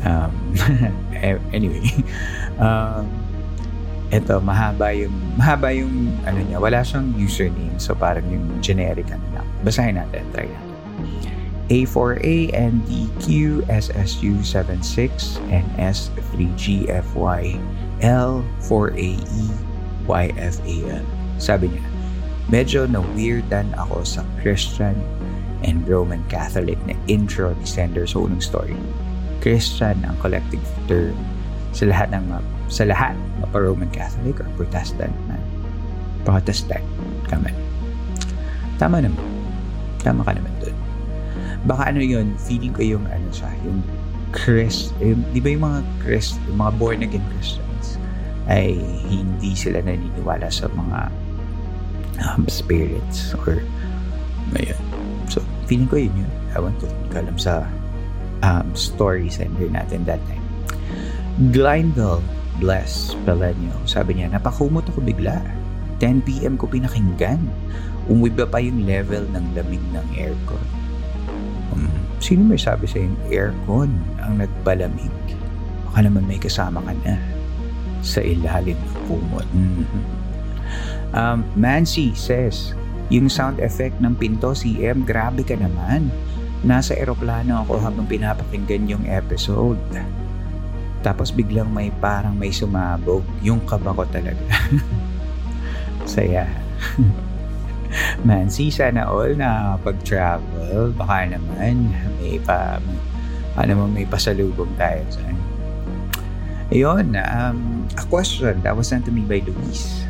Um, 0.05 0.31
anyway. 1.55 1.85
Um, 2.59 3.07
Ito, 4.09 4.41
mahaba 4.41 4.89
yung, 4.89 5.13
mahaba 5.37 5.69
yung, 5.69 6.09
ano 6.25 6.41
niya, 6.41 6.57
wala 6.57 6.81
siyang 6.81 7.13
username. 7.13 7.77
So, 7.77 7.93
parang 7.93 8.25
yung 8.25 8.57
generic 8.57 9.05
ano 9.13 9.21
lang. 9.37 9.47
Basahin 9.61 10.01
natin, 10.01 10.25
try 10.33 10.49
natin. 10.49 10.69
A4A, 11.69 12.49
NDQ, 12.57 13.61
SSU76, 13.69 15.37
NS3GFY, 15.53 17.41
L4AE, 18.01 19.45
YFAN. 20.09 21.05
Sabi 21.37 21.69
niya, 21.69 21.85
medyo 22.49 22.89
na-weirdan 22.89 23.69
ako 23.77 24.01
sa 24.01 24.25
Christian 24.41 24.97
and 25.61 25.85
Roman 25.85 26.25
Catholic 26.25 26.81
na 26.89 26.97
intro 27.05 27.53
ni 27.53 27.65
Sender 27.69 28.09
sa 28.09 28.25
unang 28.25 28.41
story. 28.41 28.73
Christian 29.45 30.01
ang 30.01 30.17
collective 30.17 30.65
term 30.89 31.13
sa 31.77 31.85
lahat 31.85 32.09
ng 32.17 32.25
sa 32.69 32.85
lahat 32.85 33.17
mapa 33.41 33.57
Roman 33.57 33.89
Catholic 33.89 34.39
or 34.39 34.47
Protestant 34.55 35.13
man. 35.25 35.41
Protestant 36.23 36.85
ka 37.25 37.41
man. 37.41 37.55
Tama 38.77 39.03
naman. 39.03 39.25
Tama 39.99 40.21
ka 40.23 40.37
naman 40.37 40.53
dun. 40.61 40.77
Baka 41.67 41.91
ano 41.91 41.99
yun, 41.99 42.37
feeling 42.39 42.71
ko 42.71 42.81
yung 42.85 43.05
ano 43.09 43.27
siya, 43.33 43.51
yung 43.67 43.83
Chris, 44.29 44.93
eh, 45.01 45.17
di 45.33 45.41
ba 45.41 45.49
yung 45.49 45.65
mga 45.65 45.81
Chris, 46.05 46.37
yung 46.47 46.61
mga 46.61 46.71
born 46.77 46.99
again 47.01 47.25
Christians 47.35 47.97
ay 48.45 48.77
hindi 49.09 49.57
sila 49.57 49.81
naniniwala 49.81 50.47
sa 50.53 50.69
mga 50.69 50.99
um, 52.23 52.45
spirits 52.45 53.33
or 53.45 53.61
ayun. 54.57 54.79
So, 55.29 55.41
feeling 55.65 55.89
ko 55.89 55.97
yun 55.97 56.13
yun. 56.25 56.31
Ewan 56.53 56.73
ko, 56.81 56.89
hindi 56.89 57.07
ko 57.13 57.17
alam 57.25 57.37
sa 57.37 57.53
um, 58.45 58.69
story 58.73 59.29
sender 59.29 59.69
natin 59.69 60.05
that 60.05 60.21
time. 60.29 60.45
Glindel 61.53 62.21
Bless 62.59 63.15
Pelenio. 63.23 63.73
Sabi 63.87 64.19
niya, 64.19 64.35
napakumot 64.35 64.83
ako 64.91 64.99
bigla. 64.99 65.39
10pm 66.03 66.59
ko 66.59 66.67
pinakinggan. 66.67 67.39
Umiba 68.11 68.47
pa 68.47 68.59
yung 68.59 68.83
level 68.83 69.23
ng 69.31 69.45
lamig 69.55 69.83
ng 69.95 70.07
aircon. 70.15 70.67
Um, 71.71 71.87
sino 72.19 72.43
may 72.43 72.59
sabi 72.59 72.87
sa 72.87 72.99
yung 72.99 73.15
aircon 73.31 73.91
ang 74.19 74.43
nagpalamig? 74.43 75.11
Baka 75.87 76.05
naman 76.05 76.27
may 76.27 76.39
kasama 76.39 76.83
ka 76.83 76.93
na 77.07 77.15
sa 78.03 78.23
ilalim 78.23 78.75
ng 78.75 78.95
kumot. 79.07 79.47
Mm-hmm. 79.51 80.03
Um, 81.15 81.41
Mancy 81.57 82.13
says, 82.13 82.77
yung 83.09 83.25
sound 83.27 83.57
effect 83.59 83.97
ng 83.99 84.13
pinto 84.15 84.53
CM, 84.53 85.01
grabe 85.01 85.41
ka 85.41 85.57
naman. 85.57 86.13
Nasa 86.61 86.93
eroplano 86.93 87.65
ako 87.65 87.81
habang 87.81 88.05
pinapakinggan 88.05 88.85
yung 88.85 89.03
episode. 89.09 89.79
Tapos 90.99 91.31
biglang 91.31 91.71
may 91.71 91.91
parang 92.03 92.35
may 92.35 92.51
sumabog. 92.51 93.23
Yung 93.39 93.63
kaba 93.63 93.95
ko 93.95 94.03
talaga. 94.09 94.43
Saya. 96.05 96.47
Si 98.53 98.69
sana 98.69 99.09
all 99.09 99.33
na 99.33 99.73
pag-travel, 99.81 100.93
baka 100.93 101.25
naman 101.25 101.89
may 102.21 102.37
pa 102.37 102.77
ano 103.57 103.71
mo 103.73 103.83
may 103.89 104.05
pasalubong 104.05 104.69
tayo 104.77 105.01
sa 105.09 105.25
Ayun, 106.69 107.17
um, 107.17 107.81
a 107.97 108.05
question 108.13 108.61
that 108.61 108.77
was 108.77 108.85
sent 108.85 109.01
to 109.01 109.11
me 109.11 109.25
by 109.25 109.41
Luis. 109.41 110.05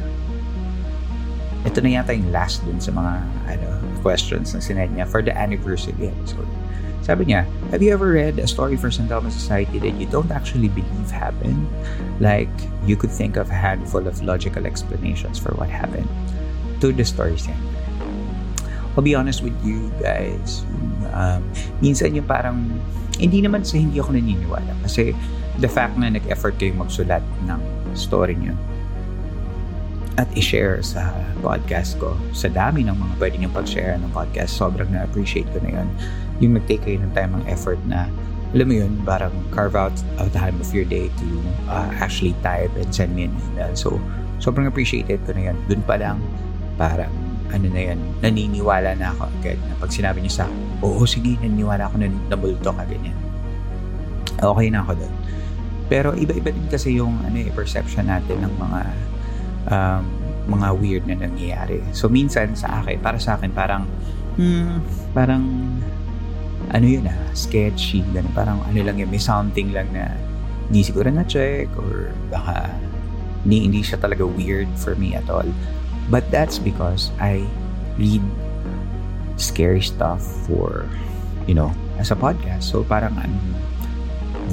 Ito 1.64 1.80
na 1.80 1.96
yata 1.96 2.12
yung 2.12 2.36
last 2.36 2.68
dun 2.68 2.84
sa 2.84 2.92
mga 2.92 3.14
ano, 3.48 3.68
questions 4.04 4.52
na 4.52 4.60
sinend 4.60 4.92
niya 4.92 5.08
for 5.08 5.24
the 5.24 5.32
anniversary 5.32 6.12
episode. 6.12 6.52
Sabi 7.10 7.26
niya, 7.26 7.50
have 7.74 7.82
you 7.82 7.90
ever 7.90 8.14
read 8.14 8.38
a 8.38 8.46
story 8.46 8.78
for 8.78 8.94
St. 8.94 9.10
Thomas 9.10 9.34
Society 9.34 9.82
that 9.82 9.98
you 9.98 10.06
don't 10.06 10.30
actually 10.30 10.70
believe 10.70 11.10
happened? 11.10 11.66
Like, 12.22 12.54
you 12.86 12.94
could 12.94 13.10
think 13.10 13.34
of 13.34 13.50
a 13.50 13.58
handful 13.58 14.06
of 14.06 14.22
logical 14.22 14.70
explanations 14.70 15.42
for 15.42 15.58
what 15.58 15.74
happened 15.74 16.06
to 16.86 16.94
the 16.94 17.02
story 17.02 17.42
center. 17.42 17.58
I'll 18.94 19.02
be 19.02 19.18
honest 19.18 19.42
with 19.42 19.58
you 19.66 19.90
guys, 19.98 20.62
um, 21.18 21.42
minsan 21.82 22.14
yung 22.14 22.30
parang, 22.30 22.78
hindi 23.18 23.42
naman 23.42 23.66
sa 23.66 23.82
hindi 23.82 23.98
ako 23.98 24.14
naniniwala 24.14 24.78
kasi 24.86 25.18
the 25.58 25.68
fact 25.68 25.98
na 25.98 26.14
nag-effort 26.14 26.62
kayo 26.62 26.78
magsulat 26.78 27.26
ng 27.50 27.58
story 27.98 28.38
nyo 28.38 28.54
at 30.22 30.30
i-share 30.38 30.84
sa 30.86 31.16
podcast 31.40 31.96
ko 31.98 32.14
sa 32.36 32.52
dami 32.52 32.84
ng 32.84 32.94
mga 32.94 33.14
pwede 33.18 33.36
nyo 33.40 33.50
pag-share 33.56 33.96
ng 33.98 34.12
podcast 34.14 34.52
sobrang 34.52 34.92
na-appreciate 34.92 35.48
ko 35.56 35.64
na 35.64 35.82
yun 35.82 35.90
yung 36.40 36.56
nag-take 36.56 36.84
kayo 36.84 36.98
ng 37.04 37.12
time 37.16 37.32
ng 37.40 37.46
effort 37.48 37.80
na 37.88 38.08
alam 38.50 38.66
mo 38.66 38.76
yun, 38.82 38.92
parang 39.06 39.30
carve 39.54 39.78
out 39.78 39.94
a 40.18 40.26
time 40.34 40.58
of 40.58 40.70
your 40.74 40.86
day 40.86 41.06
to 41.22 41.28
uh, 41.70 41.86
actually 42.02 42.34
type 42.42 42.74
and 42.82 42.90
send 42.90 43.14
me 43.14 43.30
an 43.30 43.34
email. 43.54 43.70
So, 43.78 44.02
sobrang 44.42 44.66
appreciated 44.66 45.22
ko 45.30 45.38
na 45.38 45.54
yun. 45.54 45.58
Doon 45.70 45.82
pa 45.86 46.02
lang, 46.02 46.18
parang, 46.74 47.14
ano 47.54 47.70
na 47.70 47.94
yun, 47.94 48.00
naniniwala 48.26 48.98
na 48.98 49.14
ako 49.14 49.30
agad 49.30 49.58
na 49.70 49.74
pag 49.78 49.94
sinabi 49.94 50.26
niyo 50.26 50.34
sa 50.42 50.46
oo, 50.82 51.06
sige, 51.06 51.38
naniniwala 51.38 51.94
ako 51.94 52.02
na 52.02 52.10
nabulto 52.30 52.74
ka, 52.74 52.84
ganyan. 52.90 53.18
Okay 54.42 54.68
na 54.74 54.82
ako 54.82 54.98
doon. 54.98 55.14
Pero 55.90 56.10
iba-iba 56.18 56.50
din 56.50 56.66
kasi 56.70 56.98
yung 56.98 57.22
ano, 57.22 57.38
eh, 57.38 57.54
perception 57.54 58.10
natin 58.10 58.50
ng 58.50 58.54
mga 58.58 58.82
um, 59.70 60.04
mga 60.50 60.68
weird 60.82 61.04
na 61.06 61.22
nangyayari. 61.22 61.86
So, 61.94 62.10
minsan 62.10 62.58
sa 62.58 62.82
akin, 62.82 62.98
para 62.98 63.22
sa 63.22 63.38
akin, 63.38 63.54
parang, 63.54 63.86
hmm, 64.42 64.82
parang 65.14 65.46
ano 66.70 66.86
yun 66.86 67.10
ah, 67.10 67.18
sketchy, 67.34 68.06
ganun. 68.14 68.32
Parang 68.38 68.62
ano 68.66 68.80
lang 68.82 69.02
yun, 69.02 69.10
may 69.10 69.22
something 69.22 69.74
lang 69.74 69.90
na 69.94 70.14
hindi 70.70 70.86
siguro 70.86 71.10
na-check 71.10 71.66
or 71.82 72.14
baka 72.30 72.70
hindi, 73.42 73.66
hindi 73.66 73.82
siya 73.82 73.98
talaga 73.98 74.28
weird 74.28 74.70
for 74.78 74.94
me 74.94 75.18
at 75.18 75.26
all. 75.30 75.48
But 76.10 76.30
that's 76.30 76.62
because 76.62 77.10
I 77.18 77.46
read 77.98 78.22
scary 79.38 79.82
stuff 79.82 80.22
for, 80.46 80.86
you 81.50 81.54
know, 81.58 81.74
as 81.98 82.12
a 82.14 82.18
podcast. 82.18 82.70
So 82.70 82.86
parang 82.86 83.18
I'm 83.18 83.38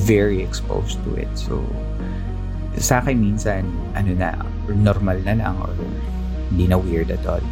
very 0.04 0.40
exposed 0.40 1.00
to 1.04 1.16
it. 1.16 1.32
So 1.36 1.64
sa 2.76 3.00
akin 3.00 3.20
minsan, 3.20 3.64
ano 3.96 4.12
na, 4.12 4.36
normal 4.68 5.20
na 5.24 5.36
lang 5.36 5.56
or 5.60 5.72
hindi 6.52 6.68
na 6.68 6.76
weird 6.76 7.08
at 7.08 7.24
all. 7.24 7.44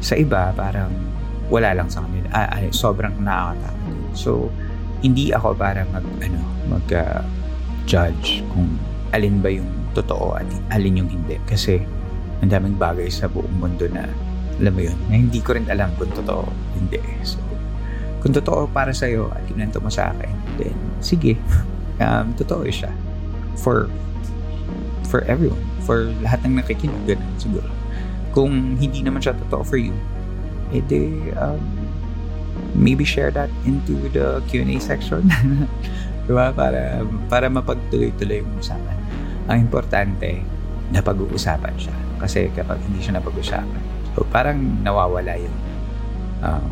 Sa 0.00 0.14
iba, 0.16 0.54
parang 0.54 0.90
wala 1.50 1.74
lang 1.74 1.90
sa 1.90 2.06
kanila. 2.06 2.30
Ah, 2.30 2.48
ay, 2.56 2.70
sobrang 2.70 3.12
nakakatakot. 3.18 4.14
So, 4.14 4.30
hindi 5.02 5.34
ako 5.34 5.58
para 5.58 5.82
mag, 5.90 6.06
ano, 6.22 6.40
mag 6.70 6.86
uh, 6.94 7.20
judge 7.84 8.46
kung 8.54 8.78
alin 9.10 9.42
ba 9.42 9.50
yung 9.50 9.68
totoo 9.92 10.38
at 10.38 10.46
alin 10.70 11.02
yung 11.02 11.10
hindi. 11.10 11.36
Kasi, 11.50 11.82
ang 12.40 12.48
daming 12.48 12.78
bagay 12.78 13.10
sa 13.10 13.26
buong 13.26 13.58
mundo 13.58 13.90
na, 13.90 14.06
alam 14.62 14.72
mo 14.72 14.80
yun, 14.86 14.96
na 15.10 15.18
hindi 15.18 15.42
ko 15.42 15.58
rin 15.58 15.66
alam 15.66 15.90
kung 15.98 16.08
totoo 16.14 16.46
hindi. 16.78 17.02
So, 17.26 17.42
kung 18.22 18.30
totoo 18.30 18.70
para 18.70 18.94
sa'yo 18.94 19.34
at 19.34 19.42
kinento 19.50 19.82
mo 19.82 19.90
sa 19.90 20.14
akin, 20.14 20.32
then, 20.56 20.76
sige, 21.02 21.34
um, 22.04 22.30
totoo 22.38 22.62
siya. 22.70 22.94
For, 23.58 23.90
for 25.10 25.26
everyone. 25.26 25.60
For 25.82 26.14
lahat 26.22 26.46
ng 26.46 26.62
nakikinig, 26.62 27.02
ganun 27.10 27.34
siguro. 27.40 27.66
Kung 28.30 28.78
hindi 28.78 29.02
naman 29.02 29.18
siya 29.18 29.34
totoo 29.34 29.66
for 29.66 29.80
you, 29.80 29.96
edi 30.70 31.30
um, 31.34 31.58
maybe 32.74 33.04
share 33.04 33.30
that 33.30 33.50
into 33.66 33.96
the 34.14 34.42
Q&A 34.48 34.78
section. 34.78 35.26
diba? 36.30 36.54
Para, 36.54 37.02
para 37.26 37.46
mapagtuloy-tuloy 37.50 38.46
yung 38.46 38.54
usapan. 38.62 38.96
Ang 39.50 39.66
importante, 39.66 40.46
napag-uusapan 40.94 41.74
siya. 41.74 41.96
Kasi 42.22 42.46
kapag 42.54 42.78
hindi 42.86 43.02
siya 43.02 43.18
napag-usapan, 43.18 43.82
so 44.14 44.22
parang 44.30 44.58
nawawala 44.86 45.34
yung 45.34 45.56
um, 46.46 46.66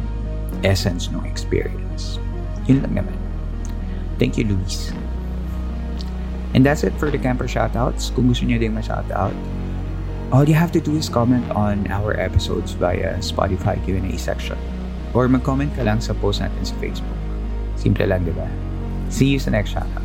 essence 0.62 1.10
ng 1.10 1.26
experience. 1.26 2.22
Yun 2.70 2.86
lang 2.86 3.02
naman. 3.02 3.16
Thank 4.22 4.38
you, 4.38 4.46
Luis. 4.46 4.94
And 6.54 6.62
that's 6.66 6.82
it 6.82 6.94
for 6.96 7.10
the 7.10 7.20
camper 7.20 7.46
shoutouts. 7.46 8.14
Kung 8.14 8.30
gusto 8.30 8.46
niyo 8.46 8.58
din 8.62 8.74
ma-shoutout, 8.74 9.34
all 10.30 10.44
you 10.44 10.54
have 10.54 10.72
to 10.72 10.80
do 10.80 10.96
is 10.96 11.08
comment 11.08 11.44
on 11.56 11.88
our 11.88 12.12
episodes 12.20 12.72
via 12.76 13.16
Spotify 13.24 13.80
Q&A 13.84 14.16
section. 14.20 14.58
Or 15.16 15.24
mag-comment 15.24 15.72
ka 15.72 15.88
lang 15.88 16.04
sa 16.04 16.12
post 16.12 16.44
natin 16.44 16.60
sa 16.68 16.76
Facebook. 16.76 17.16
Simple 17.80 18.04
lang, 18.04 18.28
di 18.28 18.34
ba? 18.36 18.44
See 19.08 19.32
you 19.32 19.40
sa 19.40 19.48
next 19.48 19.72
shoutout. 19.72 20.04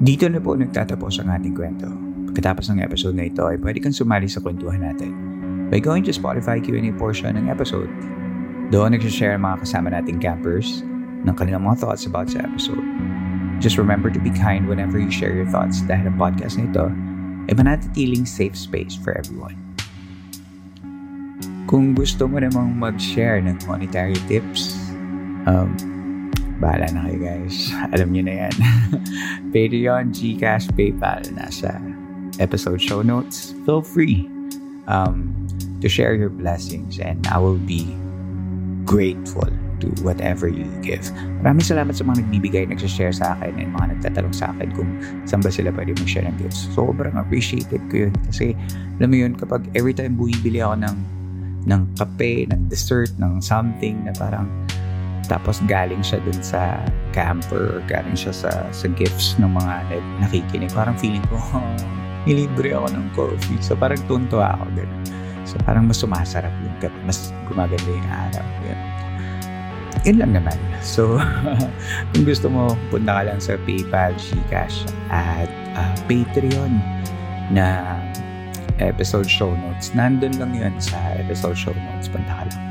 Dito 0.00 0.26
na 0.32 0.40
po 0.40 0.56
nagtatapos 0.56 1.20
ang 1.20 1.28
ating 1.30 1.54
kwento. 1.54 1.86
Pagkatapos 2.32 2.72
ng 2.72 2.80
episode 2.82 3.14
na 3.14 3.28
ito 3.28 3.44
ay 3.46 3.60
pwede 3.60 3.78
kang 3.84 3.94
sumali 3.94 4.26
sa 4.26 4.40
kwentuhan 4.40 4.80
natin 4.80 5.12
by 5.70 5.78
going 5.78 6.02
to 6.02 6.10
Spotify 6.10 6.58
Q&A 6.58 6.90
portion 6.96 7.36
ng 7.36 7.52
episode. 7.52 7.92
Doon 8.72 8.96
nagsashare 8.96 9.36
ang 9.36 9.44
mga 9.44 9.62
kasama 9.62 9.92
nating 9.92 10.18
campers 10.18 10.82
ng 11.24 11.34
kanilang 11.36 11.66
mga 11.66 11.84
thoughts 11.84 12.04
about 12.06 12.30
sa 12.30 12.44
episode. 12.44 12.84
Just 13.60 13.76
remember 13.76 14.08
to 14.08 14.20
be 14.20 14.32
kind 14.32 14.64
whenever 14.64 14.96
you 14.96 15.12
share 15.12 15.36
your 15.36 15.48
thoughts 15.48 15.84
dahil 15.84 16.08
ang 16.08 16.16
podcast 16.16 16.56
na 16.56 16.64
ito 16.68 16.86
ay 17.48 17.54
manatitiling 17.56 18.24
safe 18.24 18.56
space 18.56 18.96
for 18.96 19.12
everyone. 19.16 19.56
Kung 21.68 21.94
gusto 21.94 22.26
mo 22.26 22.40
namang 22.40 22.74
mag-share 22.80 23.38
ng 23.44 23.62
monetary 23.68 24.18
tips 24.26 24.90
Um, 25.48 25.72
bahala 26.60 26.92
na 26.92 27.08
kayo 27.08 27.18
guys. 27.24 27.72
Alam 27.96 28.12
niyo 28.12 28.22
na 28.28 28.34
yan. 28.46 28.54
Patreon, 29.54 30.12
Gcash, 30.12 30.68
PayPal, 30.76 31.24
nasa 31.32 31.80
episode 32.36 32.80
show 32.80 33.00
notes. 33.00 33.56
Feel 33.64 33.80
free 33.80 34.28
um, 34.84 35.32
to 35.80 35.88
share 35.88 36.12
your 36.12 36.28
blessings 36.28 37.00
and 37.00 37.24
I 37.28 37.40
will 37.40 37.60
be 37.60 37.88
grateful 38.84 39.48
to 39.80 39.88
whatever 40.04 40.46
you 40.46 40.68
give. 40.84 41.02
Maraming 41.40 41.64
salamat 41.64 41.96
sa 41.96 42.04
mga 42.04 42.22
nagbibigay, 42.28 42.64
nagsashare 42.68 43.16
sa 43.16 43.34
akin 43.36 43.56
and 43.56 43.72
mga 43.72 43.96
nagtatanong 43.96 44.36
sa 44.36 44.52
akin 44.54 44.68
kung 44.76 44.90
saan 45.24 45.40
ba 45.40 45.50
sila 45.50 45.72
pwede 45.72 45.96
mag-share 45.96 46.28
ng 46.28 46.36
gifts. 46.38 46.68
Sobrang 46.76 47.16
appreciated 47.16 47.80
ko 47.88 48.06
yun 48.08 48.14
kasi 48.28 48.52
alam 49.00 49.08
mo 49.10 49.16
yun 49.16 49.32
kapag 49.34 49.64
every 49.72 49.96
time 49.96 50.14
bumibili 50.14 50.60
ako 50.60 50.76
ng 50.84 50.96
ng 51.68 51.82
kape, 51.96 52.48
ng 52.48 52.72
dessert, 52.72 53.12
ng 53.20 53.40
something 53.40 54.00
na 54.04 54.12
parang 54.16 54.48
tapos 55.28 55.62
galing 55.70 56.02
siya 56.02 56.18
dun 56.26 56.40
sa 56.42 56.82
camper 57.14 57.78
or 57.78 57.82
galing 57.86 58.18
siya 58.18 58.34
sa, 58.34 58.50
sa 58.74 58.86
gifts 58.90 59.38
ng 59.38 59.46
mga 59.46 59.74
nakikinig. 60.26 60.72
Parang 60.74 60.98
feeling 60.98 61.22
ko, 61.30 61.38
nilibre 62.26 62.74
ako 62.74 62.86
ng 62.90 63.06
coffee. 63.14 63.60
So 63.62 63.78
parang 63.78 64.00
tunto 64.10 64.42
ako. 64.42 64.66
Ganun. 64.74 65.02
So 65.46 65.54
parang 65.62 65.86
mas 65.86 66.02
sumasarap 66.02 66.50
yung 66.50 66.76
kape. 66.82 66.98
Mas 67.06 67.30
gumaganda 67.46 67.86
yung 67.86 68.10
araw. 68.10 68.46
Yun 68.66 68.99
yun 70.04 70.16
lang 70.20 70.32
naman. 70.32 70.56
So, 70.80 71.20
kung 72.12 72.24
gusto 72.24 72.48
mo, 72.48 72.76
punta 72.88 73.20
ka 73.20 73.22
lang 73.28 73.40
sa 73.40 73.60
PayPal, 73.68 74.16
Gcash, 74.16 74.88
at 75.12 75.50
uh, 75.76 75.94
Patreon 76.08 76.80
na 77.52 77.98
episode 78.80 79.28
show 79.28 79.52
notes. 79.52 79.92
Nandun 79.92 80.40
lang 80.40 80.56
yun 80.56 80.74
sa 80.80 80.96
episode 81.20 81.56
show 81.56 81.76
notes. 81.76 82.08
Punta 82.08 82.32
ka 82.32 82.44
lang. 82.48 82.62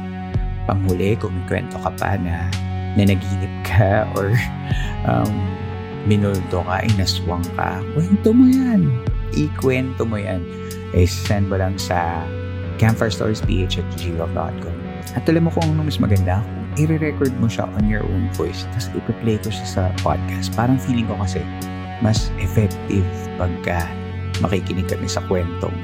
Panghuli, 0.65 1.17
kung 1.17 1.33
may 1.33 1.45
kwento 1.45 1.77
ka 1.81 1.91
pa 1.97 2.17
na, 2.17 2.49
na 2.97 3.03
naginip 3.05 3.53
ka 3.65 4.05
or 4.17 4.33
um, 5.05 5.33
minulto 6.09 6.65
ka, 6.65 6.81
inaswang 6.85 7.45
ka, 7.53 7.81
kwento 7.93 8.33
mo 8.33 8.45
yan. 8.49 8.89
Ikwento 9.37 10.05
mo 10.05 10.17
yan. 10.17 10.41
Eh, 10.97 11.05
send 11.05 11.53
mo 11.53 11.61
lang 11.61 11.77
sa 11.77 12.25
campfirestoriesph 12.81 13.45
at 13.45 13.87
gmail.com. 14.01 14.75
At 15.13 15.25
alam 15.29 15.45
mo 15.45 15.51
kung 15.53 15.69
ano 15.73 15.85
mas 15.85 16.01
maganda, 16.01 16.41
i-record 16.87 17.35
mo 17.43 17.51
siya 17.51 17.67
on 17.75 17.91
your 17.91 18.07
own 18.07 18.31
voice 18.39 18.63
tapos 18.71 18.87
ipa-play 18.95 19.35
ko 19.43 19.51
siya 19.51 19.67
sa 19.67 19.83
podcast. 19.99 20.55
Parang 20.55 20.79
feeling 20.79 21.09
ko 21.11 21.19
kasi 21.19 21.43
mas 21.99 22.31
effective 22.39 23.03
pagka 23.35 23.83
makikinig 24.39 24.87
kami 24.87 25.07
sa 25.11 25.19
kwentong 25.27 25.75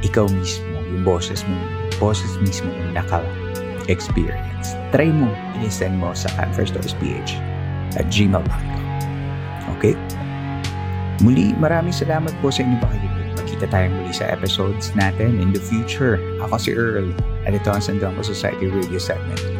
ikaw 0.00 0.24
mismo, 0.32 0.80
yung 0.88 1.04
boses 1.04 1.44
mo, 1.44 1.56
boses 2.00 2.40
mismo 2.40 2.72
yung 2.72 2.96
naka-experience. 2.96 4.72
Try 4.96 5.12
mo, 5.12 5.28
i-listen 5.60 6.00
mo 6.00 6.16
sa 6.16 6.32
campfirestoriesph 6.40 7.36
at 8.00 8.08
gmail.com. 8.08 8.84
Okay? 9.76 9.92
Muli, 11.20 11.52
maraming 11.60 11.92
salamat 11.92 12.32
po 12.40 12.48
sa 12.48 12.64
inyong 12.64 12.80
pakikinig. 12.80 13.28
Magkita 13.36 13.66
tayong 13.68 13.92
muli 13.92 14.12
sa 14.16 14.24
episodes 14.32 14.96
natin 14.96 15.36
in 15.36 15.52
the 15.52 15.60
future. 15.60 16.16
Ako 16.48 16.56
si 16.56 16.72
Earl 16.72 17.12
at 17.44 17.52
ito 17.52 17.68
ang 17.68 17.84
Sandang 17.84 18.16
Society 18.24 18.72
Radio 18.72 18.96
segment 18.96 19.59